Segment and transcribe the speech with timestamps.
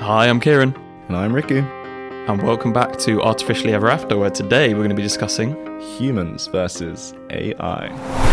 [0.00, 0.74] Hi, I'm Kieren,
[1.08, 1.62] And I'm Riku.
[2.28, 5.54] and welcome back to Artificially Ever After, where today we're going to be discussing.
[5.98, 8.31] Humans versus AI.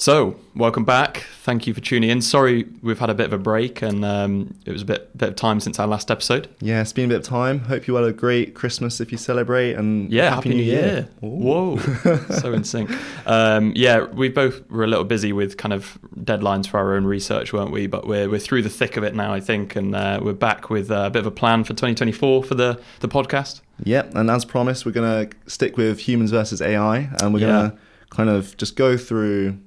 [0.00, 1.24] So, welcome back.
[1.42, 2.22] Thank you for tuning in.
[2.22, 5.30] Sorry, we've had a bit of a break, and um, it was a bit bit
[5.30, 6.48] of time since our last episode.
[6.60, 7.58] Yeah, it's been a bit of time.
[7.58, 11.08] Hope you had a great Christmas if you celebrate, and Yeah, Happy, New Year.
[11.24, 11.26] Ooh.
[11.26, 11.76] Whoa,
[12.38, 12.92] so in sync.
[13.26, 17.04] Um, yeah, we both were a little busy with kind of deadlines for our own
[17.04, 17.88] research, weren't we?
[17.88, 20.70] But we're we're through the thick of it now, I think, and uh, we're back
[20.70, 23.62] with uh, a bit of a plan for 2024 for the the podcast.
[23.82, 27.70] Yep, and as promised, we're going to stick with humans versus AI, and we're Yeah.
[27.70, 27.78] to
[28.10, 29.58] kind of just go through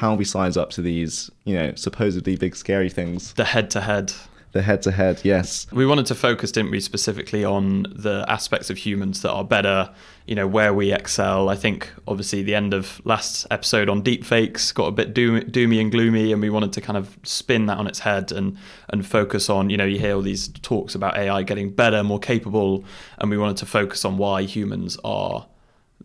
[0.00, 3.34] how we size up to these, you know, supposedly big scary things.
[3.34, 4.14] The head to head.
[4.52, 5.66] The head to head, yes.
[5.70, 9.90] We wanted to focus, didn't we, specifically on the aspects of humans that are better,
[10.26, 11.50] you know, where we excel.
[11.50, 15.82] I think obviously the end of last episode on deepfakes got a bit doom, doomy
[15.82, 18.56] and gloomy, and we wanted to kind of spin that on its head and
[18.88, 22.18] and focus on, you know, you hear all these talks about AI getting better, more
[22.18, 22.86] capable,
[23.18, 25.46] and we wanted to focus on why humans are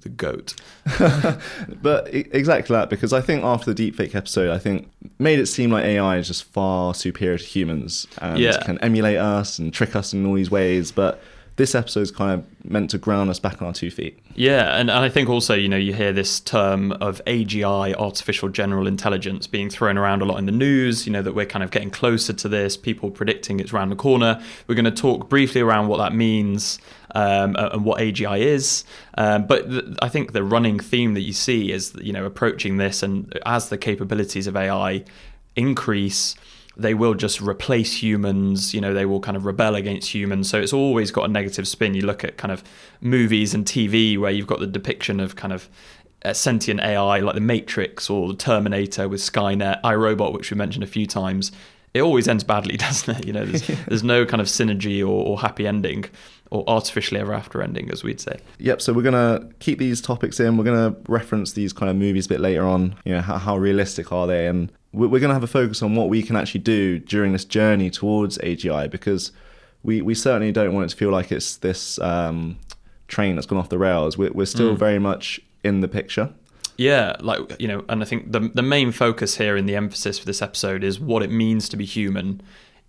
[0.05, 0.55] the goat.
[1.81, 4.89] But exactly that, because I think after the deepfake episode, I think
[5.19, 8.57] made it seem like AI is just far superior to humans and Yeah.
[8.63, 10.91] can emulate us and trick us in all these ways.
[10.91, 11.21] But
[11.57, 14.19] this episode is kind of meant to ground us back on our two feet.
[14.35, 18.49] Yeah, and, and I think also, you know, you hear this term of AGI, artificial
[18.49, 21.63] general intelligence, being thrown around a lot in the news, you know, that we're kind
[21.63, 24.41] of getting closer to this, people predicting it's around the corner.
[24.67, 26.79] We're going to talk briefly around what that means
[27.13, 28.83] um, and what AGI is.
[29.17, 32.77] Um, but th- I think the running theme that you see is, you know, approaching
[32.77, 35.05] this and as the capabilities of AI
[35.55, 36.35] increase,
[36.77, 40.59] they will just replace humans you know they will kind of rebel against humans so
[40.59, 42.63] it's always got a negative spin you look at kind of
[43.01, 45.69] movies and tv where you've got the depiction of kind of
[46.23, 50.83] a sentient ai like the matrix or the terminator with skynet irobot which we mentioned
[50.83, 51.51] a few times
[51.93, 55.25] it always ends badly doesn't it you know there's, there's no kind of synergy or,
[55.25, 56.05] or happy ending
[56.51, 60.01] or artificially ever after ending as we'd say Yep, so we're going to keep these
[60.01, 60.57] topics in.
[60.57, 62.95] We're going to reference these kind of movies a bit later on.
[63.03, 64.47] You know, how, how realistic are they?
[64.47, 67.33] And we're, we're going to have a focus on what we can actually do during
[67.33, 69.31] this journey towards AGI because
[69.83, 72.57] we, we certainly don't want it to feel like it's this um,
[73.07, 74.17] train that's gone off the rails.
[74.17, 76.33] We're, we're still very much in the picture.
[76.77, 80.19] Yeah, like you know, and I think the the main focus here in the emphasis
[80.19, 82.41] for this episode is what it means to be human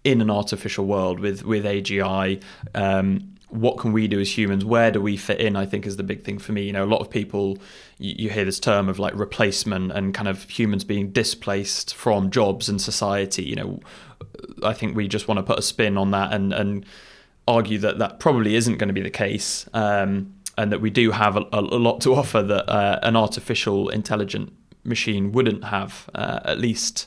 [0.02, 2.42] in an artificial world with with AGI.
[2.74, 4.64] Um, what can we do as humans?
[4.64, 5.56] Where do we fit in?
[5.56, 6.62] I think is the big thing for me.
[6.62, 7.58] You know, a lot of people
[7.98, 12.30] you, you hear this term of like replacement and kind of humans being displaced from
[12.30, 13.44] jobs and society.
[13.44, 13.80] You know,
[14.62, 16.84] I think we just want to put a spin on that and and
[17.48, 21.12] argue that that probably isn't going to be the case, um, and that we do
[21.12, 24.52] have a, a lot to offer that uh, an artificial intelligent
[24.82, 27.06] machine wouldn't have, uh, at least.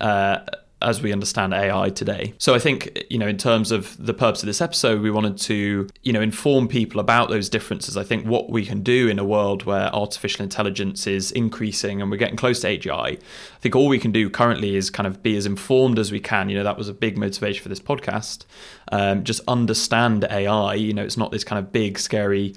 [0.00, 0.40] Uh,
[0.80, 2.34] as we understand AI today.
[2.38, 5.36] So I think, you know, in terms of the purpose of this episode, we wanted
[5.38, 7.96] to, you know, inform people about those differences.
[7.96, 12.10] I think what we can do in a world where artificial intelligence is increasing and
[12.10, 13.18] we're getting close to AGI, I
[13.60, 16.48] think all we can do currently is kind of be as informed as we can.
[16.48, 18.44] You know, that was a big motivation for this podcast.
[18.92, 20.74] Um, just understand AI.
[20.74, 22.54] You know, it's not this kind of big, scary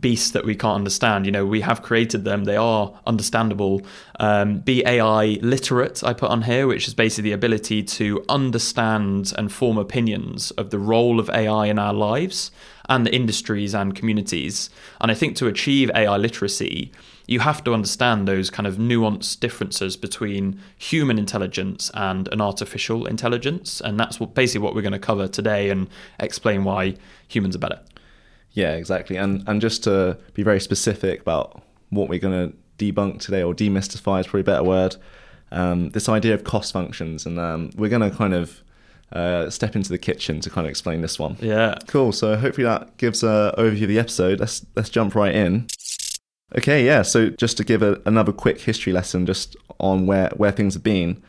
[0.00, 1.26] beasts that we can't understand.
[1.26, 3.82] You know, we have created them; they are understandable.
[4.20, 9.32] Um, be AI literate, I put on here, which is basically the ability to understand
[9.36, 12.50] and form opinions of the role of AI in our lives
[12.88, 14.70] and the industries and communities.
[15.00, 16.92] And I think to achieve AI literacy,
[17.26, 23.06] you have to understand those kind of nuanced differences between human intelligence and an artificial
[23.06, 23.80] intelligence.
[23.80, 25.88] And that's what, basically what we're going to cover today and
[26.20, 26.96] explain why
[27.26, 27.80] humans are better.
[28.54, 29.16] Yeah, exactly.
[29.16, 33.54] And and just to be very specific about what we're going to debunk today or
[33.54, 34.96] demystify is probably a better word.
[35.52, 38.62] Um, this idea of cost functions, and um, we're going to kind of
[39.12, 41.36] uh, step into the kitchen to kind of explain this one.
[41.40, 41.76] Yeah.
[41.86, 42.12] Cool.
[42.12, 44.40] So hopefully that gives an overview of the episode.
[44.40, 45.66] Let's let's jump right in.
[46.56, 47.02] Okay, yeah.
[47.02, 50.82] So just to give a, another quick history lesson, just on where where things have
[50.82, 51.22] been.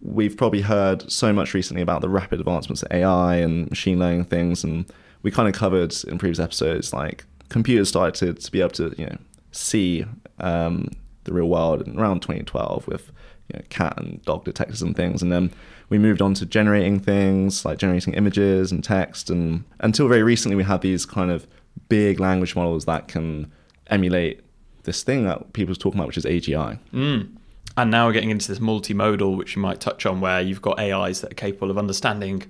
[0.00, 4.24] We've probably heard so much recently about the rapid advancements of AI and machine learning
[4.24, 4.86] things, and
[5.22, 9.06] we kind of covered in previous episodes like computers started to, be able to you
[9.06, 9.18] know
[9.52, 10.04] see
[10.40, 10.88] um,
[11.24, 13.12] the real world around 2012 with
[13.48, 15.52] you know, cat and dog detectors and things, and then
[15.88, 20.56] we moved on to generating things like generating images and text, and until very recently
[20.56, 21.46] we had these kind of
[21.88, 23.50] big language models that can
[23.88, 24.40] emulate
[24.84, 26.78] this thing that people are talking about, which is AGI.
[26.92, 27.36] Mm.
[27.76, 30.78] And now we're getting into this multimodal, which you might touch on, where you've got
[30.78, 32.42] AIs that are capable of understanding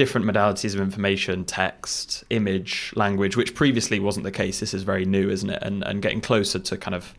[0.00, 4.58] different modalities of information, text, image, language, which previously wasn't the case.
[4.58, 5.62] This is very new, isn't it?
[5.62, 7.12] And and getting closer to kind of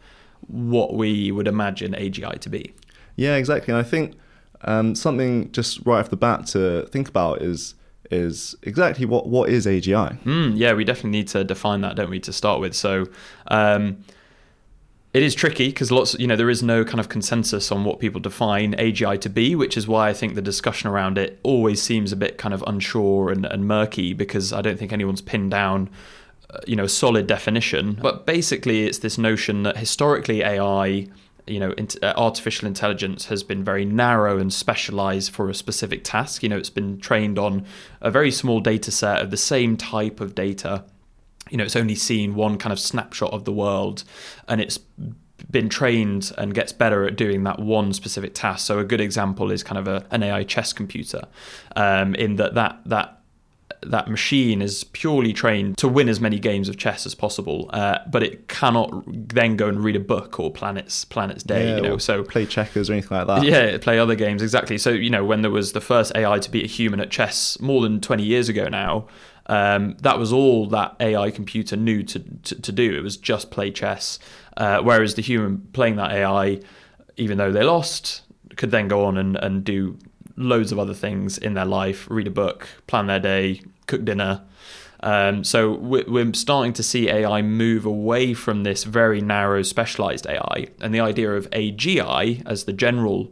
[0.48, 2.74] what we would imagine AGI to be.
[3.18, 3.72] Yeah, exactly.
[3.72, 4.16] And I think
[4.62, 7.76] um, something just right off the bat to think about is
[8.10, 10.20] is exactly what what is AGI.
[10.24, 12.74] Mm, yeah, we definitely need to define that, don't we, to start with.
[12.76, 13.06] So.
[13.48, 14.04] Um,
[15.14, 18.00] it is tricky because lots, you know, there is no kind of consensus on what
[18.00, 21.82] people define AGI to be, which is why I think the discussion around it always
[21.82, 25.52] seems a bit kind of unsure and, and murky because I don't think anyone's pinned
[25.52, 25.90] down,
[26.50, 28.00] uh, you know, a solid definition.
[28.02, 31.08] But basically, it's this notion that historically AI,
[31.46, 36.42] you know, uh, artificial intelligence has been very narrow and specialized for a specific task.
[36.42, 37.66] You know, it's been trained on
[38.00, 40.86] a very small data set of the same type of data
[41.52, 44.04] you know it's only seen one kind of snapshot of the world
[44.48, 44.80] and it's
[45.50, 49.52] been trained and gets better at doing that one specific task so a good example
[49.52, 51.22] is kind of a, an ai chess computer
[51.76, 53.22] um, in that that that
[53.84, 58.00] that machine is purely trained to win as many games of chess as possible, uh,
[58.10, 61.70] but it cannot then go and read a book or plan its plan its day.
[61.70, 63.44] Yeah, you know, so play checkers or anything like that.
[63.44, 64.78] Yeah, play other games exactly.
[64.78, 67.60] So you know, when there was the first AI to beat a human at chess
[67.60, 69.08] more than twenty years ago now,
[69.52, 72.96] um, that was all that AI computer knew to, to, to do.
[72.96, 74.18] It was just play chess.
[74.56, 76.62] Uh, whereas the human playing that AI,
[77.18, 78.22] even though they lost,
[78.56, 80.00] could then go on and, and do
[80.38, 84.42] loads of other things in their life read a book, plan their day, cook dinner.
[85.02, 90.68] Um, so we're starting to see AI move away from this very narrow specialized AI.
[90.80, 93.30] And the idea of AGI as the general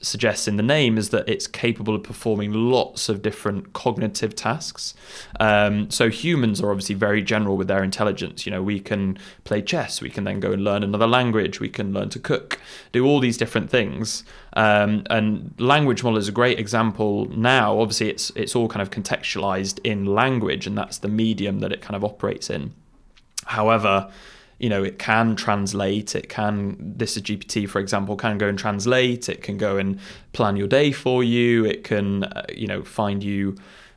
[0.00, 4.94] suggests in the name is that it's capable of performing lots of different cognitive tasks.
[5.40, 8.46] Um, so humans are obviously very general with their intelligence.
[8.46, 11.68] You know, we can play chess, we can then go and learn another language, we
[11.68, 12.60] can learn to cook,
[12.92, 14.24] do all these different things.
[14.54, 17.78] Um, and language model is a great example now.
[17.78, 21.80] Obviously, it's it's all kind of contextualized in language, and that's the medium that it
[21.80, 22.72] kind of operates in.
[23.46, 24.10] However,
[24.58, 28.58] you know it can translate it can this is gpt for example can go and
[28.58, 29.98] translate it can go and
[30.32, 33.56] plan your day for you it can uh, you know find you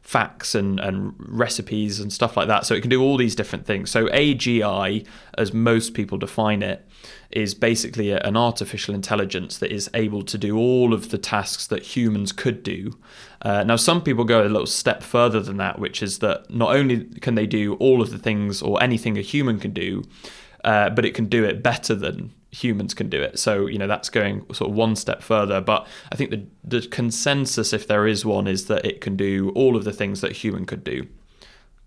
[0.09, 2.65] facts and, and recipes and stuff like that.
[2.65, 3.91] So it can do all these different things.
[3.91, 5.05] So agi
[5.37, 6.83] as most people define it
[7.29, 11.83] is basically an artificial intelligence that is able to do all of the tasks that
[11.95, 12.97] humans could do.
[13.43, 16.75] Uh, now some people go a little step further than that which is that not
[16.75, 20.03] only can they do all of the things or anything a human can do
[20.63, 23.37] uh, but it can do it better than humans can do it.
[23.39, 25.61] So you know that's going sort of one step further.
[25.61, 29.51] But I think the the consensus, if there is one, is that it can do
[29.55, 31.07] all of the things that human could do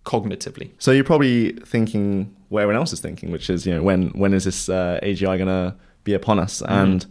[0.04, 0.70] cognitively.
[0.78, 4.34] So you're probably thinking what everyone else is thinking, which is you know when when
[4.34, 6.62] is this uh, AGI going to be upon us?
[6.62, 6.68] Mm.
[6.68, 7.06] And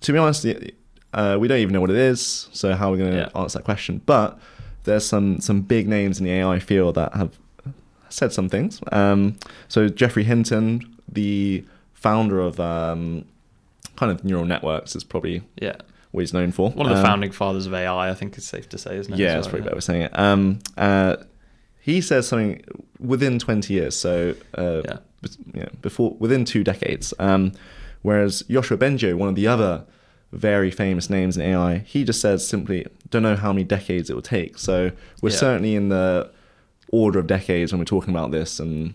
[0.00, 0.46] to be honest,
[1.12, 2.48] uh, we don't even know what it is.
[2.52, 3.40] So how are we going to yeah.
[3.40, 4.00] answer that question?
[4.04, 4.38] But
[4.84, 7.38] there's some some big names in the AI field that have
[8.14, 8.80] said some things.
[8.92, 9.36] Um,
[9.68, 13.24] so Geoffrey Hinton, the founder of um,
[13.96, 15.76] kind of neural networks, is probably yeah
[16.12, 16.70] what he's known for.
[16.70, 19.12] One of the um, founding fathers of AI, I think it's safe to say, isn't
[19.12, 19.18] it?
[19.18, 19.70] Yeah, that's probably yeah.
[19.70, 20.18] better saying it.
[20.18, 21.16] Um, uh,
[21.80, 22.64] he says something
[23.00, 24.96] within 20 years, so uh, yeah.
[25.52, 25.68] yeah.
[25.82, 27.12] before within two decades.
[27.18, 27.52] Um,
[28.02, 29.84] whereas Yoshua Bengio, one of the other
[30.30, 34.14] very famous names in AI, he just says simply, don't know how many decades it
[34.14, 34.56] will take.
[34.56, 35.36] So we're yeah.
[35.36, 36.30] certainly in the
[36.94, 38.94] order of decades when we're talking about this and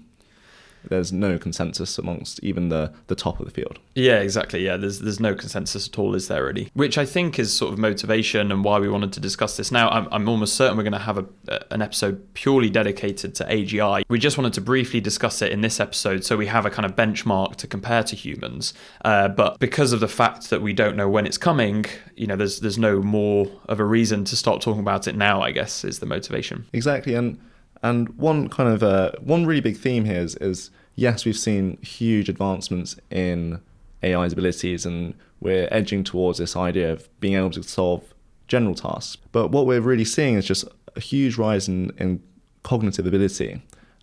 [0.83, 3.79] there's no consensus amongst even the the top of the field.
[3.95, 4.65] Yeah, exactly.
[4.65, 6.69] Yeah, there's there's no consensus at all, is there really?
[6.73, 9.71] Which I think is sort of motivation and why we wanted to discuss this.
[9.71, 11.25] Now, I'm, I'm almost certain we're going to have a,
[11.71, 14.03] an episode purely dedicated to AGI.
[14.09, 16.85] We just wanted to briefly discuss it in this episode, so we have a kind
[16.85, 18.73] of benchmark to compare to humans.
[19.03, 21.85] Uh, but because of the fact that we don't know when it's coming,
[22.15, 25.41] you know, there's there's no more of a reason to start talking about it now.
[25.41, 26.65] I guess is the motivation.
[26.73, 27.39] Exactly, and
[27.81, 31.77] and one kind of uh, one really big theme here is, is yes, we've seen
[31.81, 33.61] huge advancements in
[34.03, 38.03] AI's abilities, and we're edging towards this idea of being able to solve
[38.47, 39.17] general tasks.
[39.31, 42.21] But what we're really seeing is just a huge rise in, in
[42.63, 43.61] cognitive ability.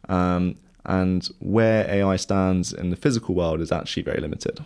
[0.08, 4.64] Um, and where AI stands in the physical world is actually very limited.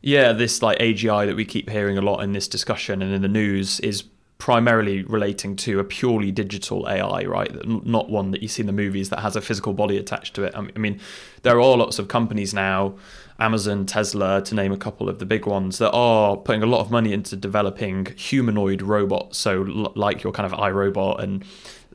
[0.00, 3.22] Yeah, this like AGI that we keep hearing a lot in this discussion and in
[3.22, 4.04] the news is
[4.38, 7.52] primarily relating to a purely digital AI, right?
[7.66, 10.44] Not one that you see in the movies that has a physical body attached to
[10.44, 10.54] it.
[10.56, 11.00] I mean,
[11.42, 12.94] there are lots of companies now,
[13.40, 16.80] Amazon, Tesla, to name a couple of the big ones, that are putting a lot
[16.80, 19.38] of money into developing humanoid robots.
[19.38, 19.62] So,
[19.96, 21.44] like your kind of iRobot and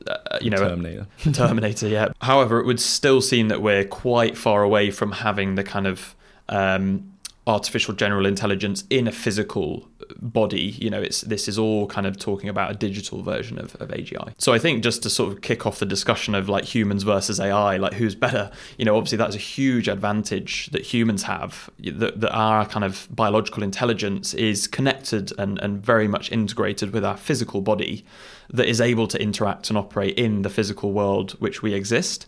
[0.06, 1.08] uh, you know, Terminator.
[1.34, 2.10] Terminator, yeah.
[2.22, 6.14] However, it would still seem that we're quite far away from having the kind of
[6.50, 7.14] um,
[7.48, 9.88] artificial general intelligence in a physical
[10.22, 10.78] body.
[10.80, 13.90] You know, it's this is all kind of talking about a digital version of, of
[13.90, 14.34] AGI.
[14.38, 17.40] So I think just to sort of kick off the discussion of like humans versus
[17.40, 22.20] AI, like who's better, you know, obviously that's a huge advantage that humans have, that,
[22.20, 27.18] that our kind of biological intelligence is connected and, and very much integrated with our
[27.18, 28.06] physical body
[28.50, 32.26] that is able to interact and operate in the physical world which we exist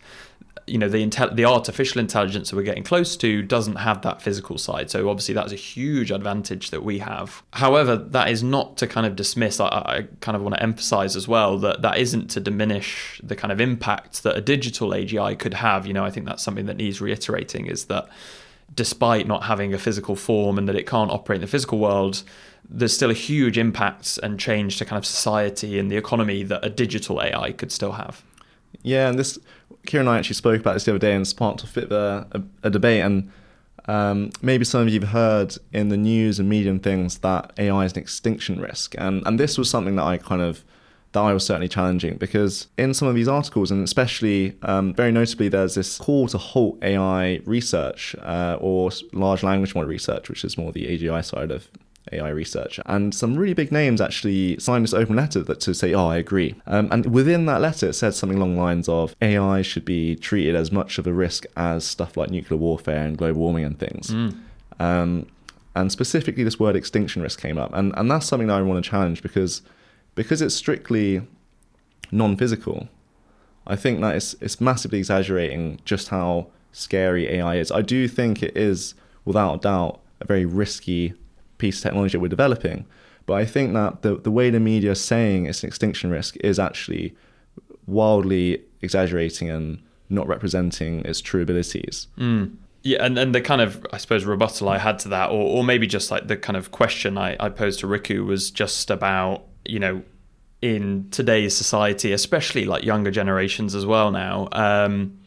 [0.66, 4.20] you know the intel- the artificial intelligence that we're getting close to doesn't have that
[4.20, 4.90] physical side.
[4.90, 7.42] So obviously that's a huge advantage that we have.
[7.52, 11.14] However that is not to kind of dismiss I, I, kind of want to emphasize
[11.14, 15.38] as well that that isn't to diminish the kind of impact that a digital agi
[15.38, 15.86] could have.
[15.86, 18.08] You know i think that's something that needs reiterating is that
[18.74, 22.24] despite not having a physical form and that it can't operate in the physical world
[22.68, 26.64] there's still a huge impact and change to kind of society and the economy that
[26.64, 28.22] a digital ai could still have.
[28.82, 29.38] Yeah, and this
[29.86, 31.92] Kieren and I actually spoke about this the other day and sparked a bit of
[31.92, 33.02] a, a, debate.
[33.02, 33.30] And
[33.86, 37.52] um, maybe some of you have heard in the news and media and things that
[37.58, 38.94] AI is an extinction risk.
[38.98, 40.64] And and this was something that I kind of
[41.12, 45.12] that I was certainly challenging because in some of these articles, and especially um, very
[45.12, 50.44] notably, there's this call to halt AI research uh, or large language model research, which
[50.44, 51.70] is more the AGI side of
[52.12, 52.78] AI research.
[52.86, 56.16] And some really big names actually signed this open letter that to say, oh, I
[56.16, 56.54] agree.
[56.66, 60.16] Um, and within that letter, it said something along the lines of AI should be
[60.16, 63.78] treated as much of a risk as stuff like nuclear warfare and global warming and
[63.78, 64.08] things.
[64.08, 64.38] Mm.
[64.78, 65.26] Um,
[65.74, 67.72] and specifically, this word extinction risk came up.
[67.74, 69.62] And, and that's something that I want to challenge because,
[70.14, 71.22] because it's strictly
[72.10, 72.88] non physical,
[73.66, 77.72] I think that it's, it's massively exaggerating just how scary AI is.
[77.72, 78.94] I do think it is,
[79.24, 81.14] without a doubt, a very risky
[81.58, 82.86] piece of technology we're developing.
[83.26, 86.36] But I think that the, the way the media is saying it's an extinction risk
[86.44, 87.14] is actually
[87.86, 92.06] wildly exaggerating and not representing its true abilities.
[92.18, 92.56] Mm.
[92.82, 95.64] Yeah, and, and the kind of, I suppose, rebuttal I had to that, or, or
[95.64, 99.42] maybe just like the kind of question I, I posed to Riku was just about,
[99.64, 100.02] you know,
[100.62, 105.18] in today's society, especially like younger generations as well now, um,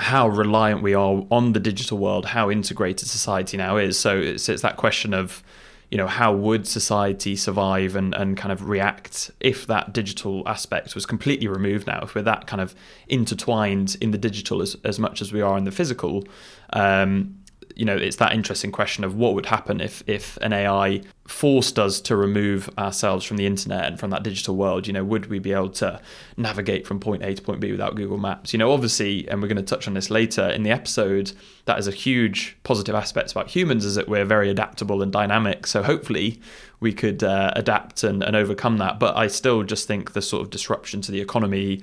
[0.00, 3.98] how reliant we are on the digital world, how integrated society now is.
[3.98, 5.42] So it's, it's that question of,
[5.90, 10.94] you know, how would society survive and, and kind of react if that digital aspect
[10.94, 12.74] was completely removed now, if we're that kind of
[13.08, 16.24] intertwined in the digital as, as much as we are in the physical.
[16.72, 17.39] Um,
[17.80, 21.78] you know, it's that interesting question of what would happen if if an AI forced
[21.78, 24.86] us to remove ourselves from the internet and from that digital world.
[24.86, 25.98] You know, would we be able to
[26.36, 28.52] navigate from point A to point B without Google Maps?
[28.52, 31.32] You know, obviously, and we're going to touch on this later in the episode.
[31.64, 35.66] That is a huge positive aspect about humans is that we're very adaptable and dynamic.
[35.66, 36.38] So hopefully,
[36.80, 38.98] we could uh, adapt and, and overcome that.
[38.98, 41.80] But I still just think the sort of disruption to the economy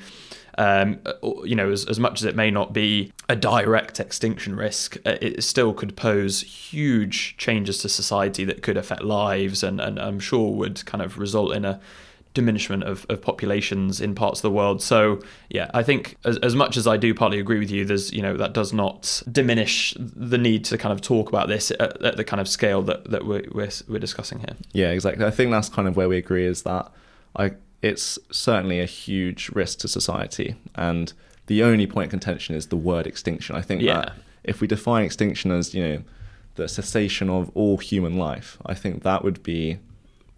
[0.58, 1.00] um,
[1.44, 5.18] you know, as, as much as it may not be a direct extinction risk, uh,
[5.22, 10.20] it still could pose huge changes to society that could affect lives and, and I'm
[10.20, 11.80] sure would kind of result in a
[12.34, 14.82] diminishment of, of populations in parts of the world.
[14.82, 18.14] So yeah, I think as, as much as I do partly agree with you, there's
[18.14, 22.00] you know that does not diminish the need to kind of talk about this at,
[22.04, 24.56] at the kind of scale that that we're, we're, we're discussing here.
[24.72, 25.26] Yeah, exactly.
[25.26, 26.92] I think that's kind of where we agree is that
[27.36, 30.56] I it's certainly a huge risk to society.
[30.76, 31.14] And
[31.48, 33.56] the only point of contention is the word extinction.
[33.56, 33.94] I think yeah.
[33.94, 36.04] that if we define extinction as, you know,
[36.56, 39.80] the cessation of all human life, I think that would be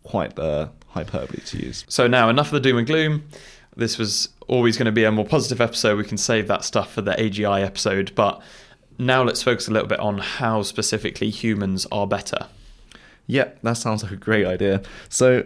[0.04, 1.86] quite the hyperbole to use.
[1.88, 3.28] So now enough of the doom and gloom.
[3.76, 5.98] This was always going to be a more positive episode.
[5.98, 8.42] We can save that stuff for the AGI episode, but
[8.98, 12.48] now let's focus a little bit on how specifically humans are better.
[13.28, 14.82] Yeah, that sounds like a great idea.
[15.08, 15.46] So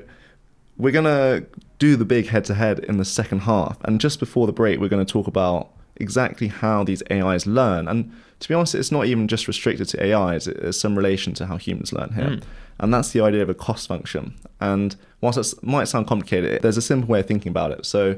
[0.78, 1.46] we're going to
[1.84, 3.78] do the big head to head in the second half.
[3.84, 7.90] And just before the break, we're going to talk about exactly how these AIs learn.
[7.90, 8.10] And
[8.40, 11.58] to be honest, it's not even just restricted to AIs, there's some relation to how
[11.58, 12.38] humans learn here.
[12.38, 12.44] Mm.
[12.80, 14.34] And that's the idea of a cost function.
[14.62, 17.86] And whilst it might sound complicated, there's a simple way of thinking about it.
[17.86, 18.18] So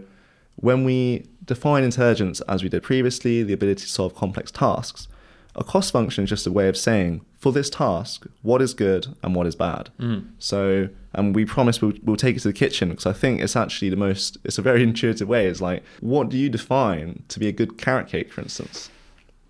[0.58, 5.08] when we define intelligence as we did previously, the ability to solve complex tasks,
[5.56, 9.08] a cost function is just a way of saying for this task what is good
[9.24, 9.90] and what is bad.
[10.00, 10.28] Mm.
[10.38, 13.56] So, and we promise we'll, we'll take it to the kitchen because I think it's
[13.56, 14.38] actually the most.
[14.44, 15.48] It's a very intuitive way.
[15.48, 18.90] It's like what do you define to be a good carrot cake, for instance?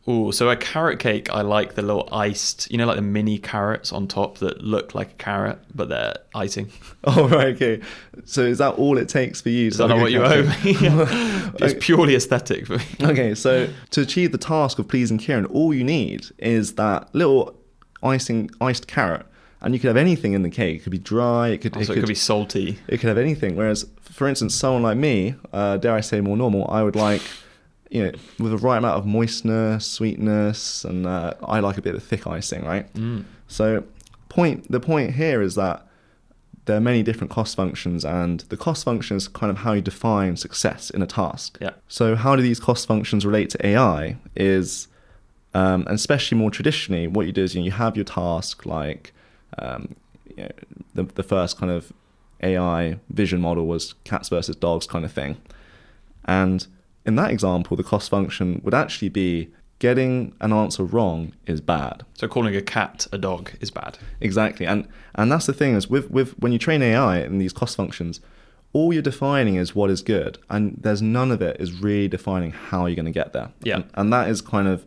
[0.07, 3.39] Oh, so a carrot cake, I like the little iced, you know, like the mini
[3.39, 6.71] carrots on top that look like a carrot, but they're icing.
[7.07, 7.81] Oh, right, okay.
[8.23, 9.67] So is that all it takes for you?
[9.67, 10.51] Is that not what you owe me?
[10.63, 12.83] it's purely aesthetic for me.
[12.99, 17.55] Okay, so to achieve the task of pleasing Kieren, all you need is that little
[18.01, 19.27] icing, iced carrot.
[19.65, 20.77] And you could have anything in the cake.
[20.77, 21.49] It could be dry.
[21.49, 21.75] It could.
[21.75, 22.79] Also, it, could, it could be salty.
[22.87, 23.57] It could have anything.
[23.57, 27.21] Whereas, for instance, someone like me, uh, dare I say, more normal, I would like
[27.89, 31.95] you know, with the right amount of moistness, sweetness, and uh, I like a bit
[31.95, 32.91] of thick icing, right?
[32.93, 33.25] Mm.
[33.47, 33.83] So,
[34.29, 35.87] point the point here is that
[36.65, 39.81] there are many different cost functions, and the cost function is kind of how you
[39.81, 41.57] define success in a task.
[41.61, 41.71] Yeah.
[41.87, 44.17] So, how do these cost functions relate to AI?
[44.35, 44.87] Is
[45.53, 48.65] um, and especially more traditionally, what you do is you, know, you have your task
[48.65, 49.13] like
[49.59, 49.95] um,
[50.35, 50.51] you know,
[50.93, 51.93] the the first kind of
[52.41, 55.37] AI vision model was cats versus dogs kind of thing,
[56.25, 56.67] and
[57.05, 62.03] in that example, the cost function would actually be getting an answer wrong is bad.
[62.13, 63.97] So calling a cat a dog is bad.
[64.21, 67.53] Exactly, and and that's the thing is with with when you train AI in these
[67.53, 68.19] cost functions,
[68.73, 72.51] all you're defining is what is good, and there's none of it is really defining
[72.51, 73.51] how you're going to get there.
[73.61, 73.75] Yeah.
[73.75, 74.85] and, and that is kind of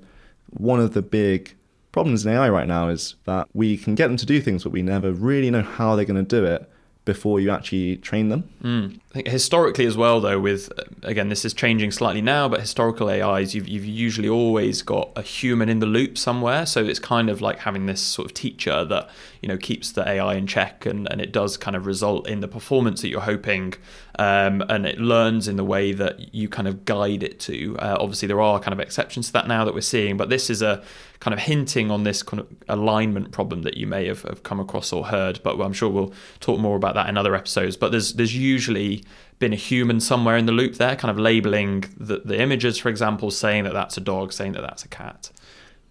[0.50, 1.54] one of the big
[1.92, 4.72] problems in AI right now is that we can get them to do things, but
[4.72, 6.68] we never really know how they're going to do it
[7.08, 8.46] before you actually train them.
[8.62, 9.00] Mm.
[9.12, 10.70] I think historically as well, though, with
[11.04, 15.22] again, this is changing slightly now, but historical AIs, you've, you've usually always got a
[15.22, 16.66] human in the loop somewhere.
[16.66, 19.08] So it's kind of like having this sort of teacher that
[19.40, 22.40] you know keeps the AI in check, and, and it does kind of result in
[22.40, 23.72] the performance that you're hoping,
[24.18, 27.74] um, and it learns in the way that you kind of guide it to.
[27.78, 30.50] Uh, obviously, there are kind of exceptions to that now that we're seeing, but this
[30.50, 30.84] is a
[31.20, 34.60] kind of hinting on this kind of alignment problem that you may have, have come
[34.60, 35.40] across or heard.
[35.42, 37.76] But I'm sure we'll talk more about that in other episodes.
[37.76, 39.04] But there's there's usually
[39.38, 42.88] been a human somewhere in the loop there, kind of labeling the, the images, for
[42.88, 45.30] example, saying that that's a dog, saying that that's a cat.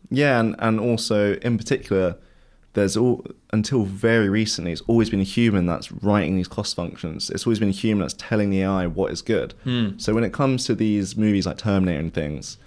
[0.09, 2.17] Yeah, and, and also in particular,
[2.73, 7.29] there's all until very recently, it's always been a human that's writing these cost functions.
[7.29, 9.53] It's always been a human that's telling the AI what is good.
[9.63, 9.97] Hmm.
[9.97, 12.57] So when it comes to these movies like Terminator and things,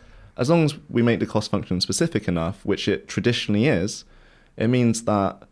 [0.40, 4.04] as long as we make the cost function specific enough, which it traditionally is,
[4.56, 5.42] it means that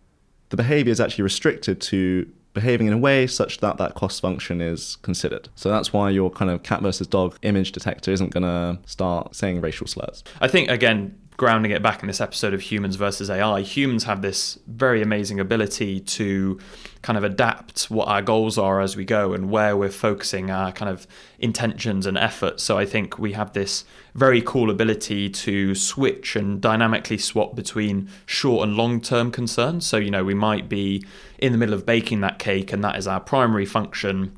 [0.48, 4.62] the behavior is actually restricted to behaving in a way such that that cost function
[4.62, 5.50] is considered.
[5.54, 9.36] So that's why your kind of cat versus dog image detector isn't going to start
[9.36, 10.24] saying racial slurs.
[10.40, 14.22] I think, again, grounding it back in this episode of humans versus AI, humans have
[14.22, 16.58] this very amazing ability to
[17.00, 20.72] kind of adapt what our goals are as we go and where we're focusing our
[20.72, 21.06] kind of
[21.38, 22.64] intentions and efforts.
[22.64, 23.84] So I think we have this
[24.16, 29.86] very cool ability to switch and dynamically swap between short and long term concerns.
[29.86, 31.04] So, you know, we might be
[31.38, 34.36] in the middle of baking that cake and that is our primary function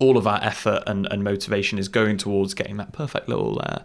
[0.00, 3.78] all of our effort and, and motivation is going towards getting that perfect little uh,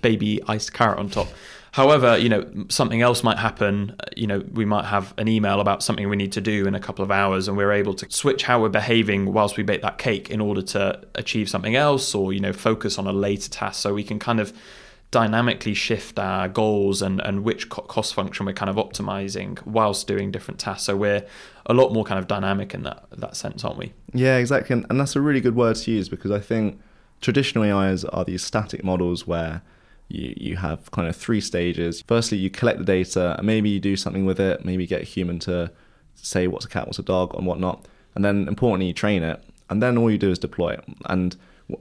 [0.00, 1.28] baby iced carrot on top.
[1.74, 3.96] However, you know, something else might happen.
[3.98, 6.74] Uh, You know, we might have an email about something we need to do in
[6.76, 9.82] a couple of hours, and we're able to switch how we're behaving whilst we bake
[9.82, 13.50] that cake in order to achieve something else or, you know, focus on a later
[13.50, 13.82] task.
[13.82, 14.52] So we can kind of
[15.10, 20.06] dynamically shift our goals and, and which co- cost function we're kind of optimizing whilst
[20.06, 20.84] doing different tasks.
[20.84, 21.24] So we're
[21.66, 23.92] a lot more kind of dynamic in that that sense, aren't we?
[24.12, 24.74] Yeah, exactly.
[24.74, 26.80] And, and that's a really good word to use because I think
[27.20, 29.62] traditional AIs are these static models where
[30.08, 32.02] you, you have kind of three stages.
[32.06, 35.04] Firstly, you collect the data and maybe you do something with it, maybe get a
[35.04, 35.70] human to
[36.14, 37.86] say what's a cat, what's a dog, and whatnot.
[38.14, 39.42] And then importantly, you train it.
[39.70, 40.84] And then all you do is deploy it.
[41.06, 41.36] And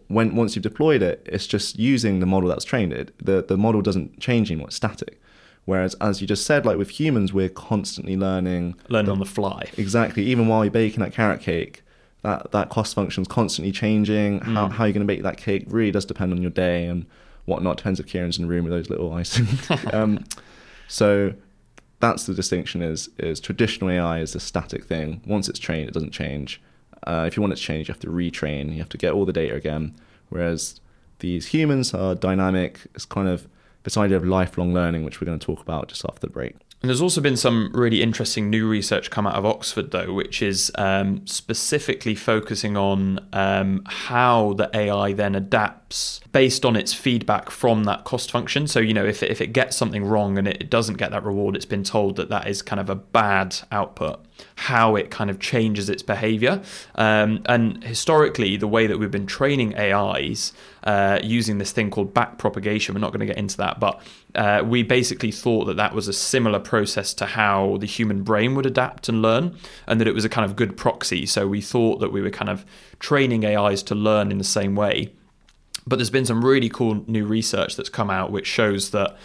[0.07, 3.13] when once you've deployed it, it's just using the model that's trained it.
[3.23, 5.21] The, the model doesn't change anymore, it's static.
[5.65, 8.75] Whereas, as you just said, like with humans, we're constantly learning.
[8.89, 9.69] Learn on the fly.
[9.77, 10.23] Exactly.
[10.25, 11.83] Even while you're baking that carrot cake,
[12.23, 14.39] that, that cost function is constantly changing.
[14.39, 14.71] How, mm.
[14.71, 17.05] how you're going to bake that cake really does depend on your day and
[17.45, 17.77] whatnot.
[17.77, 19.39] Depends if Kieren's in the room with those little eyes.
[19.93, 20.23] um,
[20.87, 21.33] so
[21.99, 25.21] that's the distinction is is traditional AI is a static thing.
[25.25, 26.61] Once it's trained, it doesn't change.
[27.05, 28.71] Uh, if you want it to change, you have to retrain.
[28.71, 29.95] You have to get all the data again.
[30.29, 30.79] Whereas
[31.19, 32.79] these humans are dynamic.
[32.95, 33.47] It's kind of
[33.83, 36.55] this idea of lifelong learning, which we're going to talk about just after the break.
[36.83, 40.41] And there's also been some really interesting new research come out of Oxford, though, which
[40.41, 45.82] is um, specifically focusing on um, how the AI then adapts
[46.31, 48.67] based on its feedback from that cost function.
[48.67, 51.55] So, you know, if if it gets something wrong and it doesn't get that reward,
[51.55, 54.25] it's been told that that is kind of a bad output,
[54.55, 56.61] how it kind of changes its behavior.
[56.95, 60.53] Um, and historically, the way that we've been training AIs
[60.83, 64.01] uh, using this thing called back propagation, we're not going to get into that, but
[64.35, 68.55] uh, we basically thought that that was a similar process to how the human brain
[68.55, 71.25] would adapt and learn, and that it was a kind of good proxy.
[71.25, 72.65] So we thought that we were kind of
[72.99, 75.11] training AIs to learn in the same way.
[75.85, 79.17] But there's been some really cool new research that's come out which shows that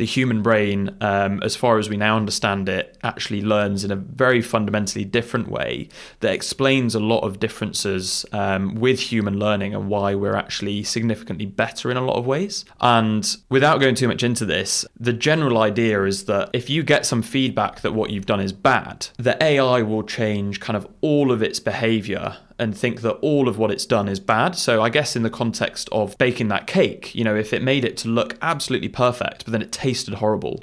[0.00, 3.96] the human brain, um, as far as we now understand it, actually learns in a
[3.96, 9.90] very fundamentally different way that explains a lot of differences um, with human learning and
[9.90, 12.64] why we're actually significantly better in a lot of ways.
[12.80, 17.04] And without going too much into this, the general idea is that if you get
[17.04, 21.30] some feedback that what you've done is bad, the AI will change kind of all
[21.30, 24.54] of its behavior and think that all of what it's done is bad.
[24.54, 27.84] So I guess in the context of baking that cake, you know, if it made
[27.84, 30.62] it to look absolutely perfect, but then it tasted horrible,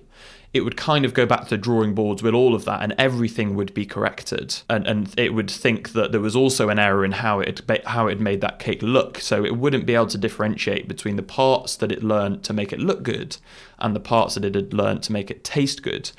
[0.54, 2.94] it would kind of go back to the drawing boards with all of that and
[2.98, 4.62] everything would be corrected.
[4.70, 8.08] And and it would think that there was also an error in how it how
[8.08, 9.20] it made that cake look.
[9.20, 12.72] So it wouldn't be able to differentiate between the parts that it learned to make
[12.72, 13.38] it look good
[13.80, 16.12] and the parts that it had learned to make it taste good.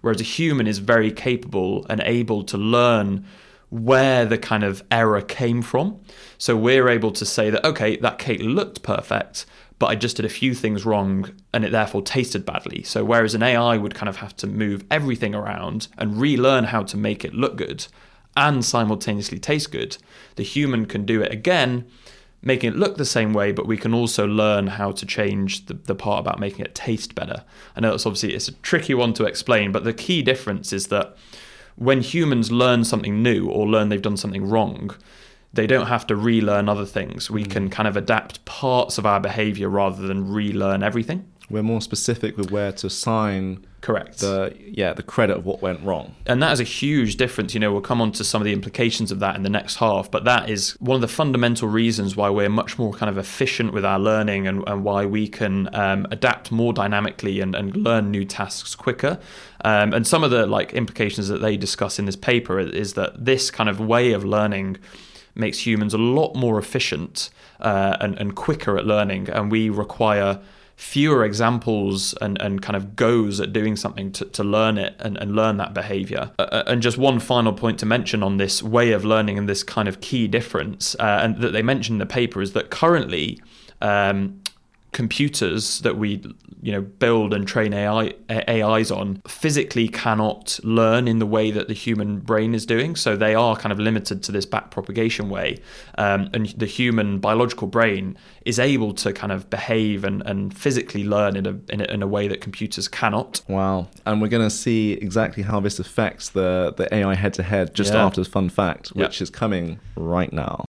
[0.00, 3.24] Whereas a human is very capable and able to learn
[3.70, 5.98] where the kind of error came from
[6.38, 9.44] so we're able to say that okay that cake looked perfect
[9.78, 12.82] but I just did a few things wrong and it therefore tasted badly.
[12.82, 16.82] So, whereas an AI would kind of have to move everything around and relearn how
[16.84, 17.86] to make it look good
[18.36, 19.96] and simultaneously taste good,
[20.36, 21.86] the human can do it again,
[22.42, 25.74] making it look the same way, but we can also learn how to change the,
[25.74, 27.44] the part about making it taste better.
[27.74, 30.88] I know that's obviously it's a tricky one to explain, but the key difference is
[30.88, 31.16] that
[31.76, 34.94] when humans learn something new or learn they've done something wrong,
[35.52, 37.30] they don't have to relearn other things.
[37.30, 37.50] We mm.
[37.50, 41.30] can kind of adapt parts of our behavior rather than relearn everything.
[41.48, 44.18] We're more specific with where to assign correct.
[44.18, 46.14] the yeah the credit of what went wrong.
[46.26, 48.52] And that is a huge difference you know we'll come on to some of the
[48.52, 52.16] implications of that in the next half but that is one of the fundamental reasons
[52.16, 55.72] why we're much more kind of efficient with our learning and, and why we can
[55.74, 59.18] um, adapt more dynamically and, and learn new tasks quicker.
[59.64, 63.24] Um, and some of the like implications that they discuss in this paper is that
[63.24, 64.78] this kind of way of learning
[65.36, 67.30] makes humans a lot more efficient
[67.60, 70.40] uh, and, and quicker at learning, and we require
[70.76, 75.16] fewer examples and, and kind of goes at doing something to, to learn it and,
[75.16, 76.30] and learn that behavior.
[76.38, 79.48] Uh, uh, and just one final point to mention on this way of learning and
[79.48, 82.70] this kind of key difference, uh, and that they mention in the paper is that
[82.70, 83.40] currently
[83.80, 84.40] um,
[84.96, 86.22] computers that we
[86.62, 91.68] you know build and train AI AIs on physically cannot learn in the way that
[91.68, 92.96] the human brain is doing.
[92.96, 95.58] So they are kind of limited to this back propagation way,
[95.98, 101.04] um, and the human biological brain is able to kind of behave and, and physically
[101.04, 103.42] learn in a, in a in a way that computers cannot.
[103.48, 103.88] Wow!
[104.06, 107.74] And we're going to see exactly how this affects the the AI head to head
[107.74, 108.06] just yeah.
[108.06, 110.64] after the fun fact, which is coming right now.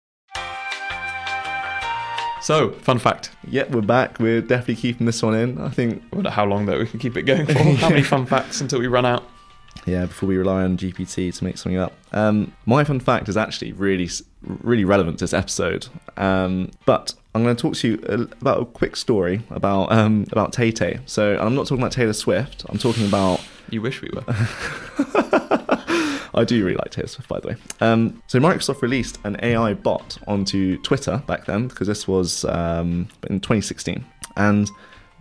[2.45, 3.31] So, fun fact.
[3.47, 4.19] Yeah, we're back.
[4.19, 5.59] We're definitely keeping this one in.
[5.59, 6.03] I think.
[6.13, 7.53] I wonder how long though we can keep it going for.
[7.77, 9.23] How many fun facts until we run out?
[9.87, 11.93] Yeah, before we rely on GPT to make something up.
[12.11, 14.07] Um, my fun fact is actually really,
[14.43, 15.87] really relevant to this episode.
[16.17, 20.53] Um, but I'm going to talk to you about a quick story about um, about
[20.53, 20.99] Tay Tay.
[21.07, 22.63] So I'm not talking about Taylor Swift.
[22.69, 23.41] I'm talking about.
[23.71, 24.23] You wish we were.
[26.35, 27.55] I do really like Taylor Swift, by the way.
[27.79, 33.07] Um, so Microsoft released an AI bot onto Twitter back then because this was um,
[33.29, 34.69] in 2016, and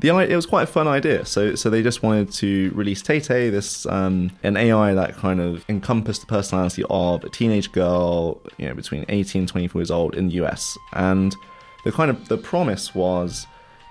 [0.00, 1.24] the it was quite a fun idea.
[1.24, 5.40] So so they just wanted to release Tay Tay, this um, an AI that kind
[5.40, 9.90] of encompassed the personality of a teenage girl, you know, between 18 and 24 years
[9.92, 11.34] old in the US, and
[11.84, 13.46] the kind of the promise was.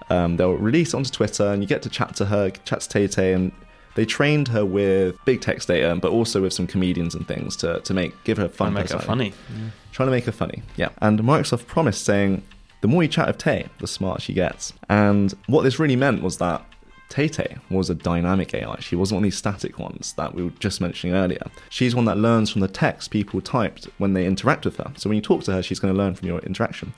[0.09, 3.07] Um, they'll release onto Twitter, and you get to chat to her, chat to Tay
[3.07, 3.53] Tay, and
[3.95, 7.79] they trained her with big text data, but also with some comedians and things to,
[7.81, 8.73] to make give her fun.
[8.73, 9.33] make her funny.
[9.49, 9.69] Yeah.
[9.91, 10.89] Trying to make her funny, yeah.
[11.01, 12.43] And Microsoft promised saying,
[12.81, 14.73] the more you chat with Tay, the smarter she gets.
[14.89, 16.65] And what this really meant was that
[17.13, 18.77] Tay Tay was a dynamic AI.
[18.79, 21.43] She wasn't one of these static ones that we were just mentioning earlier.
[21.69, 24.91] She's one that learns from the text people typed when they interact with her.
[24.97, 26.93] So when you talk to her, she's going to learn from your interaction.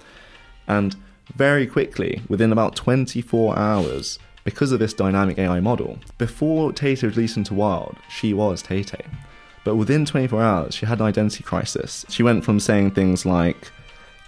[0.67, 0.95] And
[1.35, 5.99] very quickly, within about 24 hours, because of this dynamic AI model.
[6.17, 9.03] Before Tay Tay was released into Wild, she was Tay Tay.
[9.65, 12.05] But within 24 hours, she had an identity crisis.
[12.07, 13.71] She went from saying things like,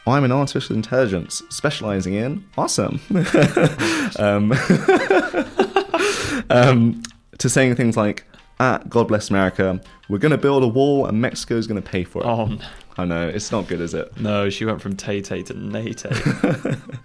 [0.07, 2.99] I'm an artificial intelligence specializing in awesome,
[4.19, 4.51] um,
[6.49, 7.03] um,
[7.37, 8.25] to saying things like,
[8.59, 12.03] ah, God bless America, we're going to build a wall and Mexico's going to pay
[12.03, 12.25] for it.
[12.25, 12.57] Oh,
[12.97, 14.19] I know, it's not good, is it?
[14.19, 16.09] No, she went from Tay Tay to Nay Tay.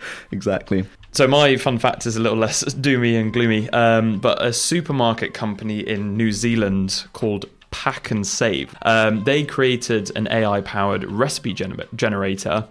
[0.31, 0.87] exactly.
[1.13, 5.35] So my fun fact is a little less doomy and gloomy, um, but a supermarket
[5.35, 12.69] company in New Zealand called Pak'nSave, um, they created an AI-powered recipe gener- generator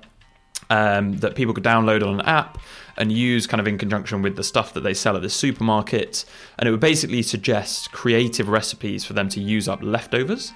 [0.70, 2.58] um, that people could download on an app
[2.98, 6.24] and use kind of in conjunction with the stuff that they sell at the supermarket.
[6.58, 10.54] And it would basically suggest creative recipes for them to use up leftovers.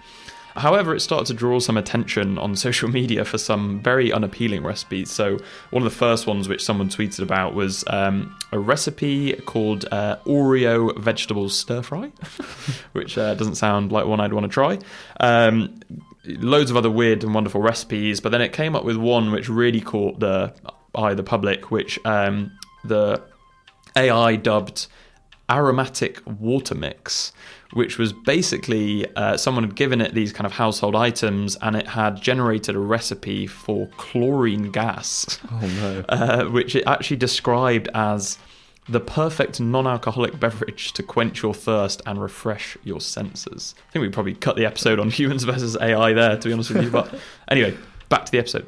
[0.56, 5.12] However, it started to draw some attention on social media for some very unappealing recipes.
[5.12, 5.38] So,
[5.72, 10.18] one of the first ones which someone tweeted about was um, a recipe called uh,
[10.26, 12.12] Oreo vegetable stir fry,
[12.94, 14.80] which uh, doesn't sound like one I'd want to try.
[15.20, 15.80] Um,
[16.26, 19.50] loads of other weird and wonderful recipes, but then it came up with one which
[19.50, 20.54] really caught the
[20.96, 23.22] eye of the public, which um, the
[23.96, 24.88] AI dubbed
[25.50, 27.32] aromatic water mix,
[27.76, 31.86] which was basically uh, someone had given it these kind of household items and it
[31.86, 36.06] had generated a recipe for chlorine gas, Oh no.
[36.10, 38.38] uh, which it actually described as
[38.88, 43.76] the perfect non-alcoholic beverage to quench your thirst and refresh your senses.
[43.90, 46.70] I think we probably cut the episode on humans versus AI there, to be honest
[46.70, 46.90] with you.
[46.90, 47.14] But
[47.50, 48.68] anyway, back to the episode.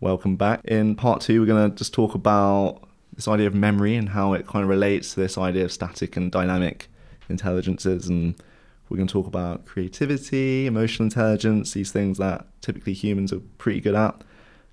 [0.00, 0.60] Welcome back.
[0.66, 4.32] In part two, we're going to just talk about this idea of memory and how
[4.32, 6.88] it kind of relates to this idea of static and dynamic
[7.28, 8.08] intelligences.
[8.08, 8.34] And
[8.88, 13.80] we're going to talk about creativity, emotional intelligence, these things that typically humans are pretty
[13.80, 14.22] good at.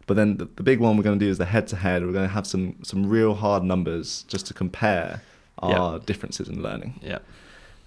[0.07, 2.05] But then the, the big one we're going to do is the head to head.
[2.05, 5.21] We're going to have some, some real hard numbers just to compare
[5.59, 6.99] our differences in learning.
[7.01, 7.19] Yeah.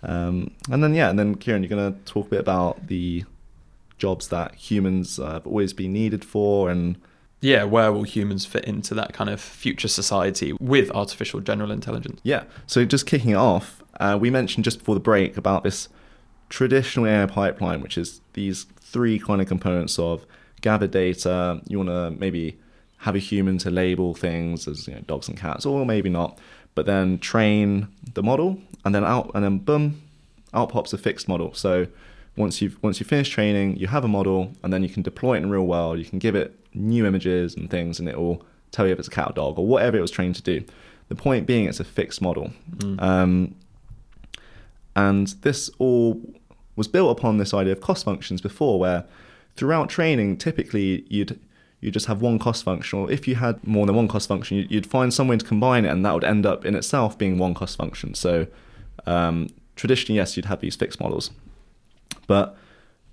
[0.02, 3.24] Um, and then, yeah, and then Kieren, you're going to talk a bit about the
[3.98, 6.96] jobs that humans uh, have always been needed for and
[7.44, 12.18] Yeah, where will humans fit into that kind of future society with artificial general intelligence?
[12.22, 12.44] Yeah.
[12.66, 15.90] So just kicking it off, uh, we mentioned just before the break about this
[16.48, 20.24] traditional AI pipeline, which is these three kind of components of
[20.62, 21.60] gather data.
[21.68, 22.58] You want to maybe
[23.00, 26.38] have a human to label things as you know, dogs and cats, or maybe not.
[26.74, 30.00] But then train the model, and then out, and then boom,
[30.54, 31.52] out pops a fixed model.
[31.52, 31.88] So
[32.36, 35.34] once you've once you finish training, you have a model, and then you can deploy
[35.34, 35.98] it in real world.
[35.98, 39.08] You can give it new images and things, and it will tell you if it's
[39.08, 40.64] a cat or dog or whatever it was trained to do.
[41.08, 42.50] The point being, it's a fixed model,
[42.98, 43.54] um,
[44.96, 46.20] and this all
[46.76, 49.04] was built upon this idea of cost functions before, where
[49.54, 51.38] throughout training, typically you'd
[51.80, 54.56] you just have one cost function, or if you had more than one cost function,
[54.56, 57.18] you'd, you'd find some way to combine it, and that would end up in itself
[57.18, 58.14] being one cost function.
[58.14, 58.46] So
[59.06, 61.30] um, traditionally, yes, you'd have these fixed models,
[62.26, 62.56] but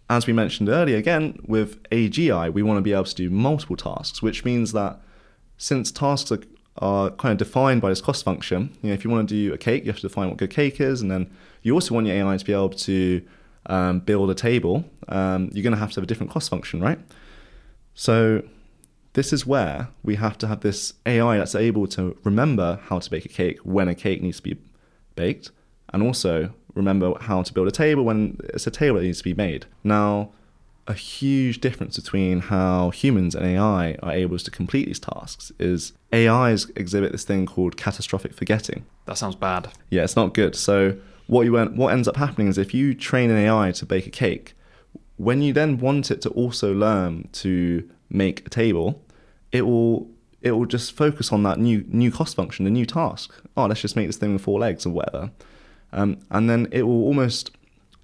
[0.10, 3.78] as we mentioned earlier, again with AGI, we want to be able to do multiple
[3.78, 5.00] tasks, which means that
[5.58, 6.42] since tasks are,
[6.78, 9.54] are kind of defined by this cost function, you know, if you want to do
[9.54, 12.08] a cake, you have to define what good cake is, and then you also want
[12.08, 13.22] your AI to be able to
[13.68, 14.84] um, build a table.
[15.08, 17.00] Um, you're going to have to have a different cost function, right?
[17.94, 18.44] So
[19.14, 23.10] this is where we have to have this AI that's able to remember how to
[23.10, 24.58] bake a cake when a cake needs to be
[25.16, 25.52] baked,
[25.94, 29.24] and also remember how to build a table when it's a table that needs to
[29.24, 29.66] be made.
[29.84, 30.32] Now,
[30.88, 35.94] a huge difference between how humans and AI are able to complete these tasks is
[36.14, 38.86] AIs exhibit this thing called catastrophic forgetting.
[39.06, 39.72] That sounds bad.
[39.90, 40.56] Yeah, it's not good.
[40.56, 43.86] So what you en- what ends up happening is if you train an AI to
[43.86, 44.54] bake a cake,
[45.18, 49.02] when you then want it to also learn to make a table,
[49.52, 50.10] it will
[50.42, 53.34] it will just focus on that new new cost function, the new task.
[53.56, 55.32] Oh, let's just make this thing with four legs or whatever,
[55.94, 57.52] um, and then it will almost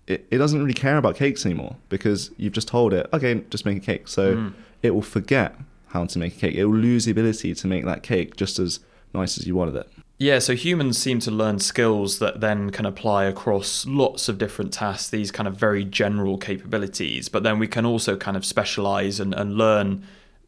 [0.07, 3.65] it, it doesn't really care about cakes anymore because you've just told it, okay, just
[3.65, 4.07] make a cake.
[4.07, 5.55] So it will forget
[5.87, 6.55] how to make a cake.
[6.55, 8.79] It will lose the ability to make that cake just as
[9.13, 9.89] nice as you wanted it.
[10.19, 14.73] Yeah, so humans seem to learn skills that then can apply across lots of different
[14.73, 17.29] tasks, these kind of very general capabilities.
[17.29, 20.03] But then we can also kind of specialize and, and learn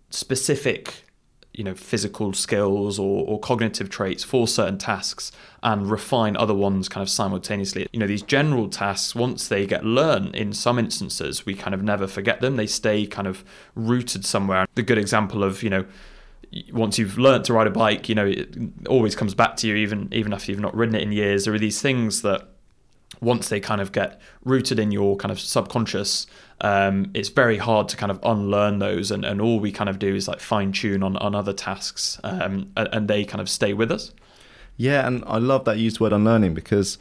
[0.10, 1.04] specific,
[1.54, 5.32] you know, physical skills or, or cognitive traits for certain tasks
[5.64, 7.88] and refine other ones kind of simultaneously.
[7.92, 11.84] You know, these general tasks, once they get learned in some instances, we kind of
[11.84, 12.56] never forget them.
[12.56, 13.44] They stay kind of
[13.76, 14.68] rooted somewhere.
[14.76, 15.86] The good example of, you know,
[16.72, 18.56] once you've learnt to ride a bike, you know, it
[18.88, 21.46] always comes back to you, even even after you've not ridden it in years.
[21.46, 22.48] There are these things that
[23.21, 26.27] once they kind of get rooted in your kind of subconscious,
[26.62, 29.12] um, it's very hard to kind of unlearn those.
[29.12, 32.19] And, and all we kind of do is like fine tune on, on other tasks,
[32.23, 34.13] um, and, and they kind of stay with us.
[34.77, 36.97] Yeah, and I love that used word unlearning because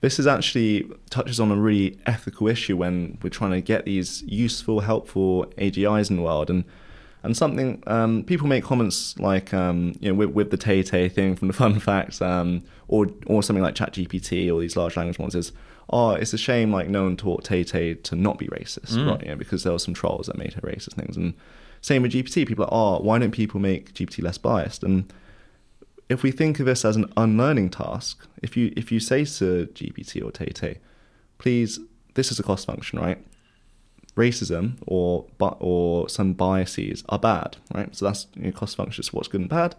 [0.00, 4.22] this is actually touches on a really ethical issue when we're trying to get these
[4.22, 6.50] useful, helpful AGIs in the world.
[6.50, 6.64] And
[7.26, 11.08] and something um, people make comments like um, you know with, with the Tay Tay
[11.08, 15.18] thing from the Fun Facts, um, or or something like ChatGPT or these large language
[15.18, 15.52] models is,
[15.90, 19.22] oh, it's a shame like no one taught Tay Tay to not be racist, right?
[19.22, 21.16] You know, because there were some trolls that made her racist things.
[21.16, 21.34] And
[21.80, 24.82] same with GPT, people are, oh, why don't people make GPT less biased?
[24.82, 25.12] And
[26.08, 29.66] if we think of this as an unlearning task, if you if you say to
[29.74, 30.78] GPT or Tay Tay,
[31.38, 31.80] please,
[32.14, 33.18] this is a cost function, right?
[34.16, 37.94] Racism or but or some biases are bad, right?
[37.94, 39.74] So that's you know, cost function is what's good and bad.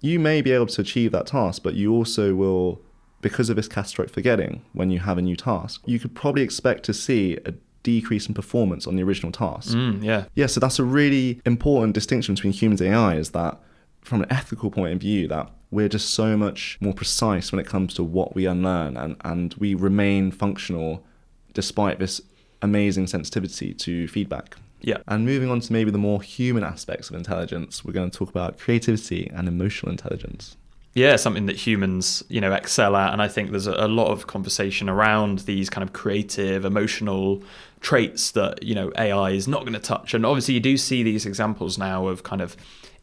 [0.00, 2.80] You may be able to achieve that task, but you also will,
[3.20, 6.84] because of this catastrophic forgetting, when you have a new task, you could probably expect
[6.84, 9.74] to see a decrease in performance on the original task.
[9.74, 10.24] Mm, yeah.
[10.34, 13.58] Yeah, so that's a really important distinction between humans and AI is that
[14.00, 17.66] from an ethical point of view that we're just so much more precise when it
[17.66, 21.04] comes to what we unlearn and, and we remain functional
[21.52, 22.20] despite this
[22.62, 24.56] amazing sensitivity to feedback.
[24.82, 24.98] Yeah.
[25.06, 28.30] And moving on to maybe the more human aspects of intelligence, we're going to talk
[28.30, 30.56] about creativity and emotional intelligence.
[30.94, 34.26] Yeah, something that humans, you know, excel at, and I think there's a, lot of
[34.26, 37.44] conversation around these kind of creative, emotional
[37.80, 40.14] traits that you know AI is not going to touch.
[40.14, 42.56] And obviously, you do see these examples now of kind of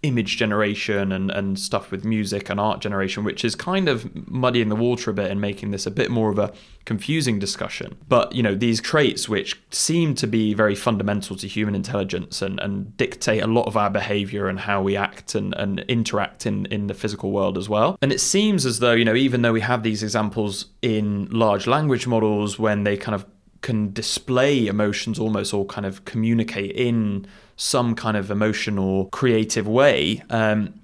[0.04, 4.70] image generation and, and stuff with music and art generation, which is kind of muddying
[4.70, 6.54] the water a bit and making this a bit more of a
[6.86, 7.98] confusing discussion.
[8.08, 12.60] But, you know, these traits which seem to be very fundamental to human intelligence and,
[12.60, 16.68] and dictate a lot of our behavior and how we act and, and interact in,
[16.68, 17.98] in the physical world as well.
[18.02, 21.68] And it seems as though, you know, even though we have these examples in large
[21.68, 23.26] language models when they kind of
[23.62, 27.26] can display emotions almost or kind of communicate in
[27.58, 30.24] some kind of emotional, creative way.
[30.30, 30.80] Um,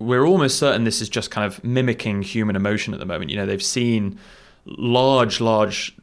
[0.00, 3.30] we're almost certain this is just kind of mimicking human emotion at the moment.
[3.30, 4.18] You know, they've seen
[4.64, 5.94] large, large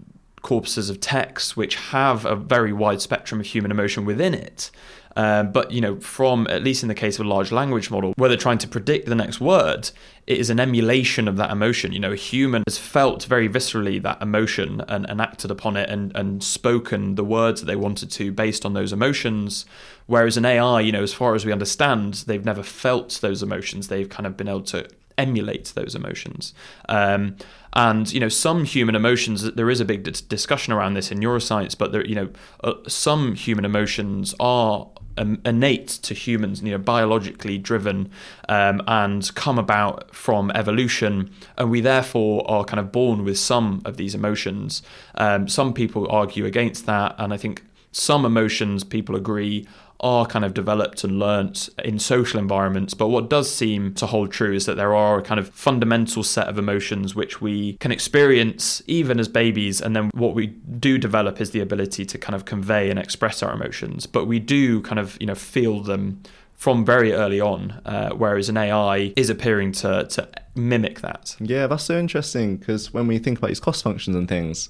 [0.41, 4.69] corpuses of text which have a very wide spectrum of human emotion within it.
[5.17, 8.13] Um, but you know, from at least in the case of a large language model,
[8.17, 9.89] where they're trying to predict the next word,
[10.27, 11.93] it is an emulation of that emotion.
[11.93, 15.89] You know, a human has felt very viscerally that emotion and, and acted upon it
[15.89, 19.65] and, and spoken the words that they wanted to based on those emotions.
[20.07, 23.87] Whereas an AI, you know, as far as we understand, they've never felt those emotions.
[23.87, 24.87] They've kind of been able to
[25.17, 26.53] emulate those emotions.
[26.89, 27.37] Um,
[27.73, 29.43] and you know, some human emotions.
[29.53, 32.29] There is a big discussion around this in neuroscience, but there, you know,
[32.63, 34.87] uh, some human emotions are
[35.17, 38.09] um, innate to humans, you know, biologically driven,
[38.47, 43.81] um, and come about from evolution, and we therefore are kind of born with some
[43.85, 44.81] of these emotions.
[45.15, 49.67] Um, some people argue against that, and I think some emotions people agree
[49.99, 52.93] are kind of developed and learnt in social environments.
[52.93, 56.23] But what does seem to hold true is that there are a kind of fundamental
[56.23, 59.81] set of emotions which we can experience even as babies.
[59.81, 63.41] And then what we do develop is the ability to kind of convey and express
[63.41, 64.05] our emotions.
[64.05, 66.21] But we do kind of, you know, feel them
[66.55, 71.35] from very early on, uh, whereas an AI is appearing to, to mimic that.
[71.39, 74.69] Yeah, that's so interesting because when we think about these cost functions and things,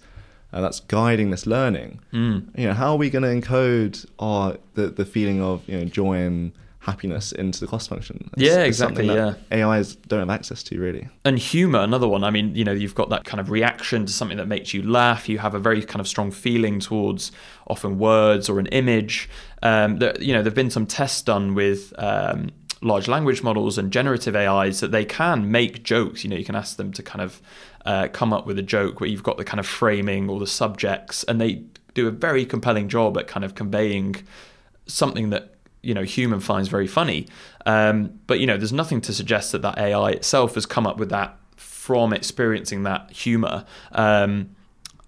[0.56, 2.00] uh, that's guiding this learning.
[2.14, 2.58] Mm.
[2.58, 5.86] You know, how are we going to encode our the, the feeling of you know
[5.86, 8.30] joy and happiness into the cost function?
[8.34, 9.06] It's, yeah, exactly.
[9.06, 11.10] yeah, AIs don't have access to really.
[11.26, 12.24] And humor, another one.
[12.24, 14.82] I mean, you know, you've got that kind of reaction to something that makes you
[14.82, 15.28] laugh.
[15.28, 17.34] You have a very kind of strong feeling towards
[17.68, 19.30] often words or an image.
[19.62, 21.94] Um, that you know, there've been some tests done with.
[21.98, 26.24] Um, large language models and generative AIs that they can make jokes.
[26.24, 27.42] You know, you can ask them to kind of
[27.86, 30.48] uh, come up with a joke where you've got the kind of framing or the
[30.48, 34.16] subjects, and they do a very compelling job at kind of conveying
[34.88, 37.28] something that you know human finds very funny.
[37.66, 40.98] Um, but you know, there's nothing to suggest that that AI itself has come up
[40.98, 43.66] with that from experiencing that humor.
[43.92, 44.55] Um,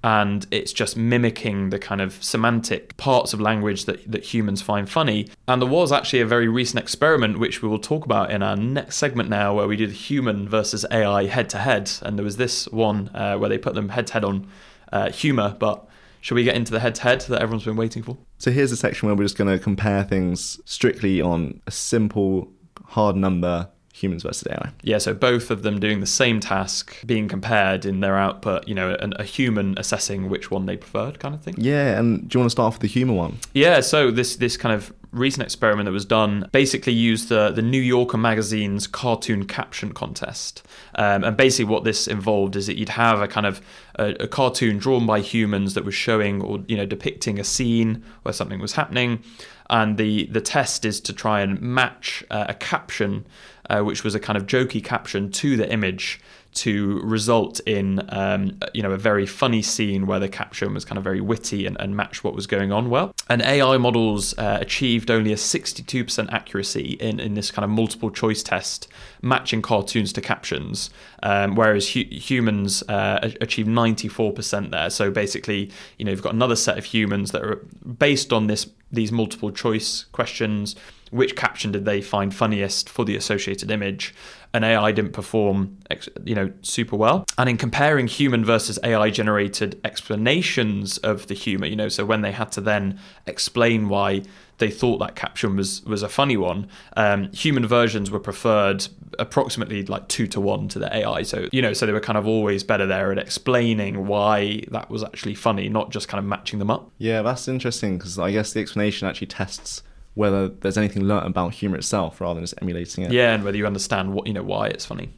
[0.03, 4.89] and it's just mimicking the kind of semantic parts of language that, that humans find
[4.89, 5.27] funny.
[5.47, 8.55] And there was actually a very recent experiment, which we will talk about in our
[8.55, 11.91] next segment now, where we did human versus AI head to head.
[12.03, 14.47] And there was this one uh, where they put them head to head on
[14.91, 15.87] uh, humor, but
[16.21, 18.17] should we get into the head to head that everyone's been waiting for?
[18.37, 22.51] So here's a section where we're just going to compare things strictly on a simple
[22.85, 24.71] hard number humans versus AI.
[24.83, 28.75] Yeah, so both of them doing the same task, being compared in their output, you
[28.75, 31.55] know, a, a human assessing which one they preferred kind of thing.
[31.57, 33.39] Yeah, and do you want to start off with the human one?
[33.53, 37.61] Yeah, so this this kind of recent experiment that was done basically used the, the
[37.61, 40.63] New Yorker magazine's cartoon caption contest.
[40.95, 43.61] Um, and basically, what this involved is that you'd have a kind of
[43.95, 48.03] a, a, cartoon drawn by humans that was showing or you know depicting a scene
[48.23, 49.23] where something was happening,
[49.69, 53.25] and the the test is to try and match uh, a caption
[53.69, 56.19] uh, which was a kind of jokey caption to the image
[56.57, 60.97] to result in um, you know a very funny scene where the caption was kind
[60.97, 63.13] of very witty and, and matched what was going on well.
[63.29, 68.09] And AI models uh, achieved only a 62% accuracy in, in this kind of multiple
[68.09, 68.87] choice test,
[69.21, 70.89] matching cartoons to captions,
[71.21, 74.89] um, whereas hu- humans uh, achieved 94% there.
[74.89, 77.57] So basically, you know, you've got another set of humans that are
[77.99, 80.75] based on this these multiple choice questions
[81.11, 84.13] which caption did they find funniest for the associated image?
[84.53, 85.77] And AI didn't perform
[86.23, 87.25] you know super well.
[87.37, 92.21] And in comparing human versus AI generated explanations of the humor you know so when
[92.21, 94.23] they had to then explain why
[94.57, 98.87] they thought that caption was was a funny one um, human versions were preferred
[99.19, 102.17] approximately like 2 to 1 to the AI so you know so they were kind
[102.17, 106.25] of always better there at explaining why that was actually funny not just kind of
[106.25, 106.89] matching them up.
[106.97, 109.83] Yeah that's interesting because I guess the explanation actually tests
[110.17, 113.11] whether there's anything learnt about humor itself rather than just emulating it.
[113.11, 115.09] Yeah, and whether you understand what you know why it's funny.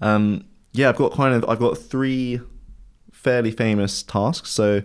[0.00, 2.40] Um, yeah, I've got kind of I've got three
[3.12, 4.82] fairly famous tasks so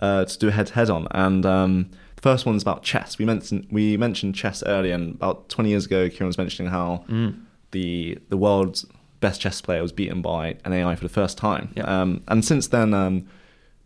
[0.00, 3.18] uh, to do head to head on, and um, the first one's about chess.
[3.18, 7.04] We mentioned we mentioned chess earlier, and about 20 years ago, Kieren was mentioning how
[7.08, 7.40] Mm.
[7.72, 8.86] the the world's
[9.20, 11.72] best chess player was beaten by an AI for the first time.
[11.76, 11.84] Yeah.
[11.84, 13.26] Um, and since then, um,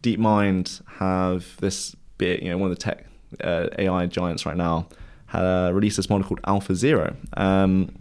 [0.02, 3.06] DeepMind have this bit, you know, one of the tech
[3.44, 4.88] uh, AI giants right now,
[5.32, 7.94] uh, released this model called Alpha Zero, um,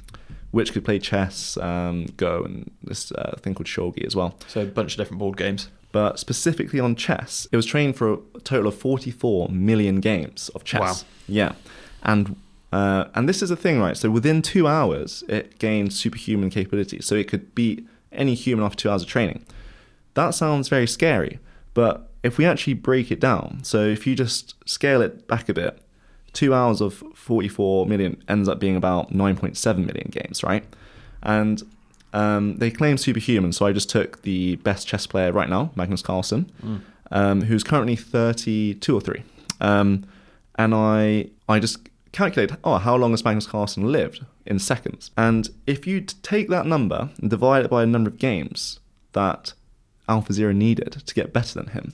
[0.52, 4.36] which could play chess, um, Go, and this uh, thing called Shogi as well.
[4.48, 5.70] So a bunch of different board games.
[5.92, 10.64] But specifically on chess, it was trained for a total of 44 million games of
[10.64, 11.04] chess.
[11.04, 11.08] Wow.
[11.28, 11.54] Yeah,
[12.04, 12.36] and
[12.72, 13.98] uh, and this is the thing, right?
[13.98, 17.06] So within two hours, it gained superhuman capabilities.
[17.06, 19.46] So it could beat any human after two hours of training.
[20.14, 21.40] That sounds very scary,
[21.74, 25.54] but if we actually break it down, so if you just scale it back a
[25.54, 25.80] bit,
[26.34, 30.64] two hours of 44 million ends up being about 9.7 million games, right?
[31.24, 31.62] And
[32.14, 36.02] um, they claim superhuman, so I just took the best chess player right now, Magnus
[36.02, 36.82] Carlsen, Mm.
[37.12, 39.24] um, who's currently 32 or 3.
[39.62, 40.06] Um,
[40.56, 41.78] and I, I just
[42.12, 45.12] calculate, oh, how long has Magnus Carlsen lived in seconds?
[45.18, 48.80] And if you take that number and divide it by the number of games
[49.14, 49.54] that
[50.08, 51.94] AlphaZero needed to get better than him,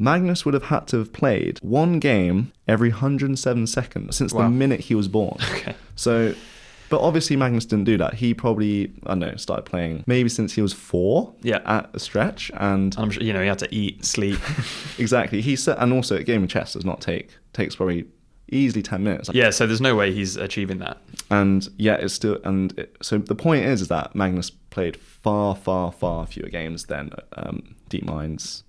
[0.00, 4.44] Magnus would have had to have played one game every 107 seconds since Wow.
[4.44, 5.36] the minute he was born.
[5.54, 5.74] Okay.
[5.94, 6.34] So,
[6.88, 8.14] but obviously Magnus didn't do that.
[8.14, 11.60] He probably, I don't know, started playing maybe since he was four Yeah.
[11.66, 12.50] at a stretch.
[12.54, 14.40] And I'm sure, you know, he had to eat, sleep.
[14.98, 18.06] exactly, he said, and also a game of chess does not take, takes probably
[18.52, 19.30] easily 10 minutes.
[19.32, 20.96] yeah, so there's no way he's achieving that.
[21.30, 25.54] And yeah, it's still, and it, so the point is, is that Magnus played far,
[25.54, 28.64] far, far fewer games than um, DeepMind's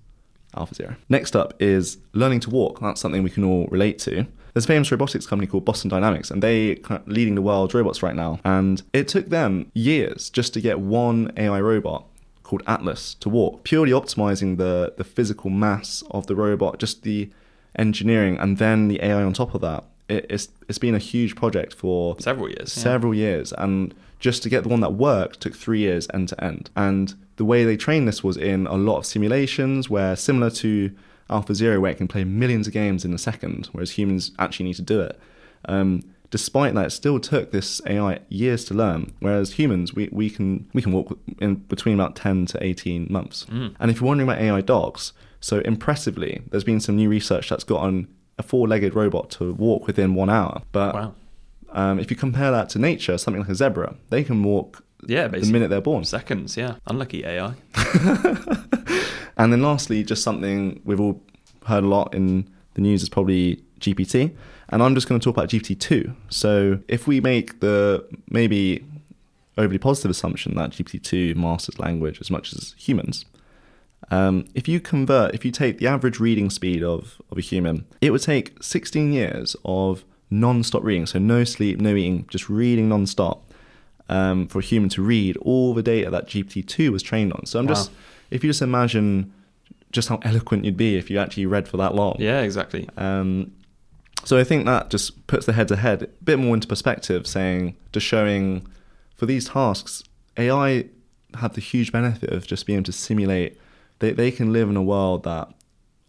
[0.55, 0.95] AlphaZero.
[1.09, 2.79] Next up is learning to walk.
[2.79, 4.25] That's something we can all relate to.
[4.53, 8.03] There's a famous robotics company called Boston Dynamics, and they are leading the world robots
[8.03, 8.39] right now.
[8.43, 12.05] And it took them years just to get one AI robot
[12.43, 17.29] called Atlas to walk, purely optimizing the the physical mass of the robot, just the
[17.77, 19.85] engineering, and then the AI on top of that.
[20.09, 22.75] It, it's it's been a huge project for Several years.
[22.75, 22.83] yeah.
[22.83, 26.41] several years and just to get the one that worked took three years end to
[26.43, 30.49] end and the way they trained this was in a lot of simulations where similar
[30.49, 30.91] to
[31.29, 34.65] alpha zero where it can play millions of games in a second whereas humans actually
[34.69, 35.19] need to do it
[35.65, 40.29] um, despite that it still took this ai years to learn whereas humans we, we
[40.29, 43.75] can we can walk in between about 10 to 18 months Mm.
[43.79, 47.63] and if you're wondering about ai dogs so impressively there's been some new research that's
[47.63, 48.07] gotten
[48.37, 51.13] a four-legged robot to walk within one hour but Wow.
[51.71, 55.27] Um, if you compare that to nature, something like a zebra, they can walk Yeah,
[55.27, 56.03] the minute they're born.
[56.05, 56.75] Seconds, yeah.
[56.87, 57.53] Unlucky AI.
[59.37, 61.19] And then lastly, just something we've all
[61.65, 64.35] heard a lot in the news is probably GPT.
[64.69, 66.15] And I'm just going to talk about GPT-2.
[66.29, 68.85] So if we make the maybe
[69.57, 73.25] overly positive assumption that GPT-2 masters language as much as humans,
[74.11, 77.85] um, if you convert, if you take the average reading speed of, of a human,
[77.99, 82.89] it would take 16 years of non-stop reading, so no sleep, no eating, just reading
[82.89, 83.51] non-stop,
[84.09, 87.45] um, for a human to read all the data that GPT-2 was trained on.
[87.45, 87.73] So I'm Wow.
[87.73, 87.91] just,
[88.31, 89.31] if you just imagine
[89.91, 92.15] just how eloquent you'd be if you actually read for that long.
[92.19, 92.87] Yeah, exactly.
[92.97, 93.51] Um,
[94.23, 97.27] so I think that just puts the head to head a bit more into perspective,
[97.27, 98.65] saying just showing
[99.17, 100.03] for these tasks,
[100.37, 100.85] AI
[101.35, 103.59] have the huge benefit of just being able to simulate.
[103.99, 105.49] They they can live in a world that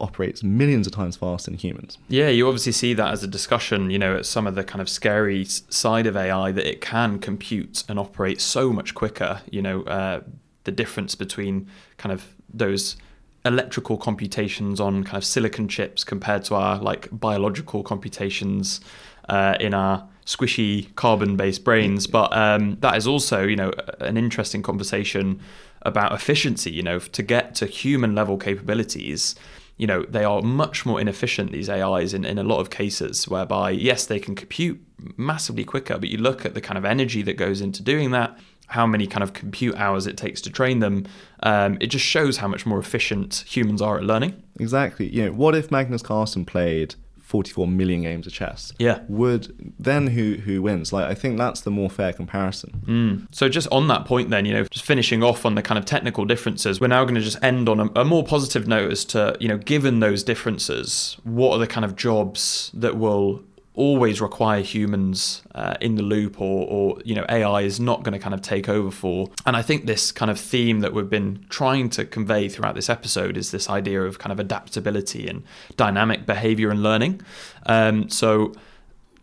[0.02, 1.96] operates millions of times faster than humans.
[2.08, 4.82] Yeah, you obviously see that as a discussion, you know, at some of the kind
[4.82, 9.40] of scary side of AI that it can compute and operate so much quicker.
[9.50, 10.20] You know, uh,
[10.64, 12.96] the difference between kind of those
[13.44, 18.80] electrical computations on kind of silicon chips compared to our like biological computations
[19.28, 22.06] uh, in our squishy carbon-based brains.
[22.06, 25.40] But um, that is also, you know, an interesting conversation
[25.82, 26.72] about efficiency.
[26.72, 29.36] You know, to get to human level capabilities
[29.82, 33.28] you know they are much more inefficient these ais in, in a lot of cases
[33.28, 34.80] whereby yes they can compute
[35.16, 38.38] massively quicker but you look at the kind of energy that goes into doing that
[38.68, 41.04] how many kind of compute hours it takes to train them
[41.42, 45.08] um, it just shows how much more efficient humans are at learning Exactly.
[45.08, 46.94] You know, what if Magnus Carlsen played
[47.32, 48.74] 44 million games of chess?
[48.78, 48.98] Yeah.
[49.08, 50.92] Would then who who wins?
[50.92, 52.82] Like I think that's the more fair comparison.
[52.84, 53.34] Mm.
[53.34, 55.86] So just on that point, then you know, just finishing off on the kind of
[55.86, 59.06] technical differences, we're now going to just end on a, a more positive note as
[59.06, 63.42] to you know, given those differences, what are the kind of jobs that will
[63.74, 68.12] always require humans uh, in the loop, or, or you know, AI is not going
[68.12, 69.30] to kind of take over for.
[69.46, 72.90] And I think this kind of theme that we've been trying to convey throughout this
[72.90, 75.42] episode is this idea of kind of adaptability and
[75.76, 77.22] dynamic behavior and learning.
[77.66, 78.52] Um, so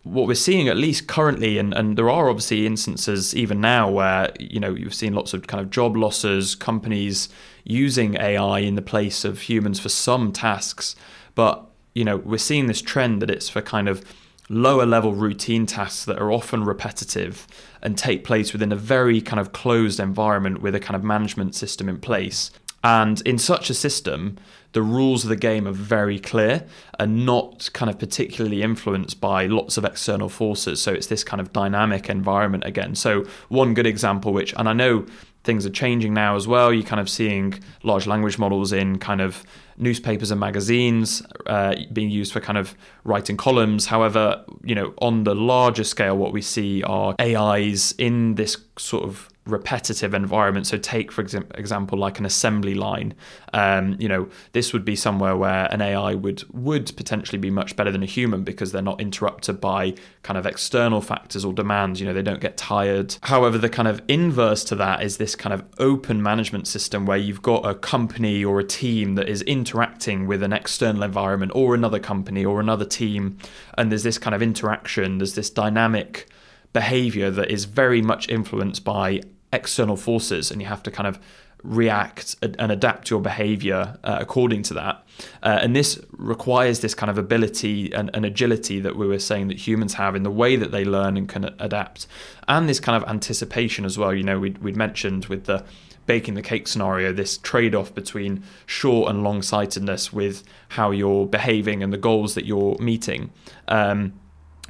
[0.04, 4.32] what we're seeing at least currently and, and there are obviously instances even now where
[4.40, 7.28] you know you've seen lots of kind of job losses companies
[7.66, 10.96] using ai in the place of humans for some tasks
[11.36, 14.04] but you know, we're seeing this trend that it's for kind of
[14.50, 17.48] lower level routine tasks that are often repetitive
[17.82, 21.56] and take place within a very kind of closed environment with a kind of management
[21.56, 22.52] system in place.
[22.84, 24.38] And in such a system,
[24.72, 26.66] the rules of the game are very clear
[27.00, 30.82] and not kind of particularly influenced by lots of external forces.
[30.82, 32.96] So it's this kind of dynamic environment again.
[32.96, 35.06] So, one good example, which, and I know
[35.44, 39.22] things are changing now as well, you're kind of seeing large language models in kind
[39.22, 39.44] of
[39.80, 42.76] newspapers and magazines uh, being used for kind of
[43.06, 43.88] writing columns.
[43.88, 49.06] However, you know, on the larger scale, what we see are AIs in this sort
[49.06, 50.68] of repetitive environment.
[50.68, 53.14] So take for example like an assembly line.
[53.54, 57.76] Um, you know, this would be somewhere where an AI would would potentially be much
[57.76, 62.00] better than a human because they're not interrupted by kind of external factors or demands.
[62.00, 63.18] You know, they don't get tired.
[63.24, 67.18] However, the kind of inverse to that is this kind of open management system where
[67.18, 71.76] you've got a company or a team that is interacting with an external environment or
[71.76, 73.38] another company or another team,
[73.78, 75.18] and there's this kind of interaction.
[75.18, 76.30] There's this dynamic
[76.74, 79.22] behavior that is very much influenced by
[79.52, 81.20] external forces and you have to kind of
[81.64, 85.04] react and adapt your behavior uh, according to that.
[85.44, 89.50] Uh, and this requires this kind of ability and, and, agility that we were saying
[89.50, 92.08] that humans have in the way that they learn and can adapt,
[92.48, 94.14] and this kind of anticipation as well.
[94.14, 95.66] You know, we'd, we'd mentioned with the
[96.06, 101.28] baking the cake scenario, this trade off between short and long sightedness with how you're
[101.28, 103.30] behaving and the goals that you're meeting.
[103.68, 104.14] Um,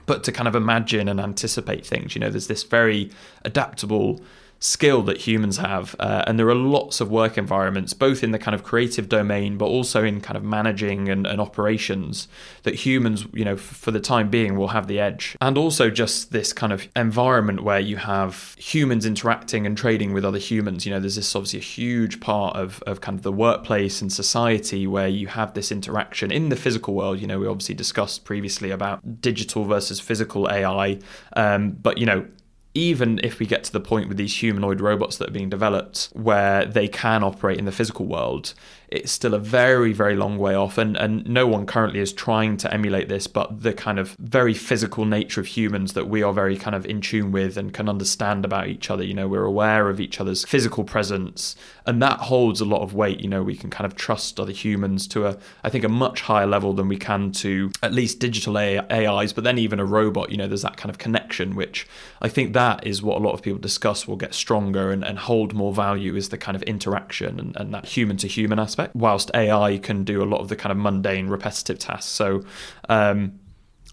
[0.05, 3.11] but to kind of imagine and anticipate things, you know, there's this very
[3.45, 4.19] adaptable
[4.60, 5.95] skill that humans have.
[5.99, 9.57] Uh, and there are lots of work environments, both in the kind of creative domain,
[9.57, 12.28] but also in kind of managing and, and operations,
[12.64, 15.38] that humans, you know, f- for the time being, will have the edge.
[15.39, 20.26] And also just this kind of environment where you have humans interacting and trading with
[20.26, 20.86] other humans.
[20.86, 24.12] You know, there's this obviously a huge part of, of kind of the workplace and
[24.12, 27.20] society where you have this interaction in the physical world.
[27.20, 30.99] You know, we obviously discussed previously about digital versus physical AI.
[31.36, 32.28] Um, but, you know,
[32.74, 36.09] even if we get to the point with these humanoid robots that are being developed
[36.13, 38.53] where they can operate in the physical world,
[38.92, 40.78] it's still a very, very long way off.
[40.78, 44.54] And, and no one currently is trying to emulate this, but the kind of very
[44.54, 47.88] physical nature of humans that we are very kind of in tune with and can
[47.88, 49.04] understand about each other.
[49.04, 52.94] You know, we're aware of each other's physical presence, and that holds a lot of
[52.94, 53.20] weight.
[53.20, 56.22] You know, we can kind of trust other humans to a, I think, a much
[56.22, 60.32] higher level than we can to at least digital AIs, but then even a robot,
[60.32, 61.88] you know, there's that kind of connection, which
[62.22, 65.20] I think that is what a lot of people discuss will get stronger and, and
[65.20, 68.78] hold more value is the kind of interaction and, and that human to human aspect
[68.80, 72.11] aspect, whilst AI can do a lot of the kind of mundane, repetitive tasks.
[72.11, 72.43] So
[72.88, 73.39] um,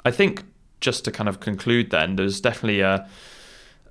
[0.05, 0.45] I think
[0.81, 3.09] just to kind of conclude, then there's definitely a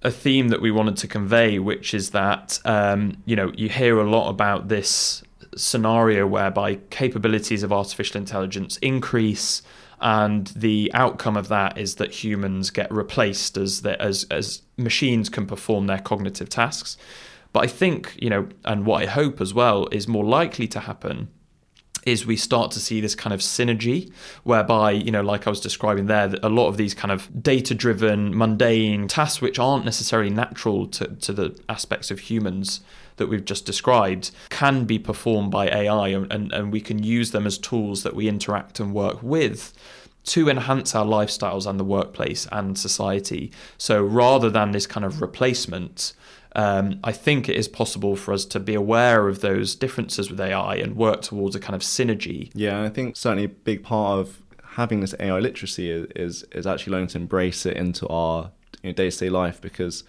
[0.01, 3.99] a theme that we wanted to convey, which is that um, you know you hear
[3.99, 5.23] a lot about this
[5.57, 9.61] scenario whereby capabilities of artificial intelligence increase
[10.01, 15.29] and the outcome of that is that humans get replaced as the, as as machines
[15.29, 16.97] can perform their cognitive tasks.
[17.55, 20.81] But I think, you know, and what I hope as well is more likely to
[20.81, 21.29] happen
[22.05, 24.11] is we start to see this kind of synergy
[24.43, 27.73] whereby, you know, like I was describing there, a lot of these kind of data
[27.73, 32.81] driven, mundane tasks, which aren't necessarily natural to, to the aspects of humans
[33.15, 37.31] that we've just described, can be performed by AI and, and, and we can use
[37.31, 39.71] them as tools that we interact and work with
[40.25, 43.49] to enhance our lifestyles and the workplace and society.
[43.77, 46.11] So rather than this kind of replacement,
[46.55, 50.39] um, I think it is possible for us to be aware of those differences with
[50.39, 52.49] AI and work towards a kind of synergy.
[52.53, 56.65] Yeah, I think certainly a big part of having this AI literacy is is, is
[56.65, 58.51] actually learning to embrace it into our
[58.81, 60.03] day to day life because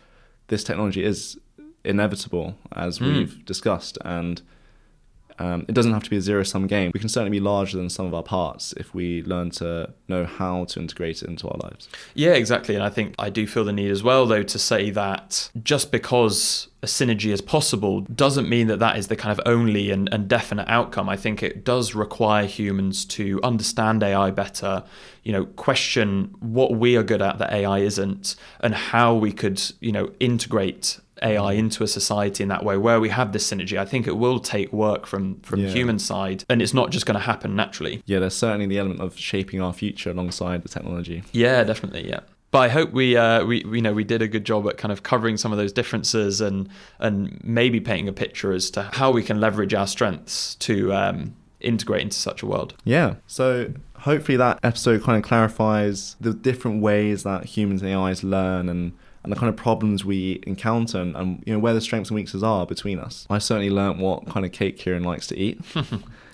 [0.48, 1.36] this technology is
[1.84, 3.12] inevitable, as mm.
[3.12, 4.42] we've discussed, and
[5.38, 6.90] um, it doesn't have to be a zero sum game.
[6.94, 10.24] We can certainly be larger than some of our parts if we learn to know
[10.24, 11.88] how to integrate it into our lives.
[12.14, 12.74] Yeah, exactly.
[12.74, 15.92] And I think I do feel the need as well, though, to say that just
[15.92, 20.08] because a synergy is possible doesn't mean that that is the kind of only and,
[20.12, 21.08] and definite outcome.
[21.08, 24.84] I think it does require humans to understand AI better,
[25.22, 29.60] you know, question what we are good at that AI isn't, and how we could,
[29.80, 33.78] you know, integrate AI into a society in that way where we have this synergy.
[33.78, 35.66] I think it will take work from from yeah.
[35.66, 38.02] the human side and it's not just going to happen naturally.
[38.06, 41.22] Yeah, there's certainly the element of shaping our future alongside the technology.
[41.32, 42.20] Yeah, definitely, yeah.
[42.52, 44.92] But I hope we, uh, we, you know, we did a good job at kind
[44.92, 46.68] of covering some of those differences and
[46.98, 51.36] and maybe painting a picture as to how we can leverage our strengths to um,
[51.60, 52.74] integrate into such a world.
[52.84, 53.16] Yeah.
[53.26, 58.68] So hopefully that episode kind of clarifies the different ways that humans and AIs learn
[58.68, 58.92] and
[59.26, 62.14] and the kind of problems we encounter and, and you know where the strengths and
[62.14, 63.26] weaknesses are between us.
[63.28, 65.60] I certainly learnt what kind of cake Kieren likes to eat.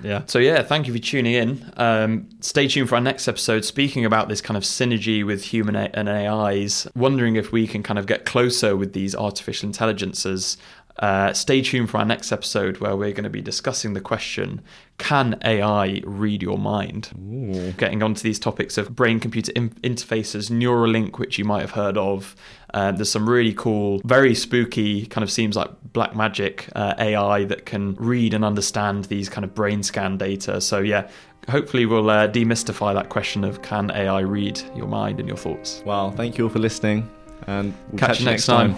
[0.02, 0.22] Yeah.
[0.26, 1.72] So yeah, thank you for tuning in.
[1.76, 5.76] Um, stay tuned for our next episode, speaking about this kind of synergy with human
[5.76, 6.88] a- and AIs.
[6.96, 10.56] Wondering if we can kind of get closer with these artificial intelligences.
[10.98, 14.60] Uh, stay tuned for our next episode where we're going to be discussing the question
[14.98, 17.10] Can AI read your mind?
[17.18, 17.72] Ooh.
[17.72, 21.96] Getting onto these topics of brain computer in- interfaces, Neuralink, which you might have heard
[21.96, 22.36] of.
[22.74, 27.44] Uh, there's some really cool, very spooky, kind of seems like black magic uh, AI
[27.44, 30.60] that can read and understand these kind of brain scan data.
[30.60, 31.08] So, yeah,
[31.48, 35.82] hopefully we'll uh, demystify that question of can AI read your mind and your thoughts.
[35.84, 37.10] Well, thank you all for listening,
[37.46, 38.74] and we'll Catch, you next time.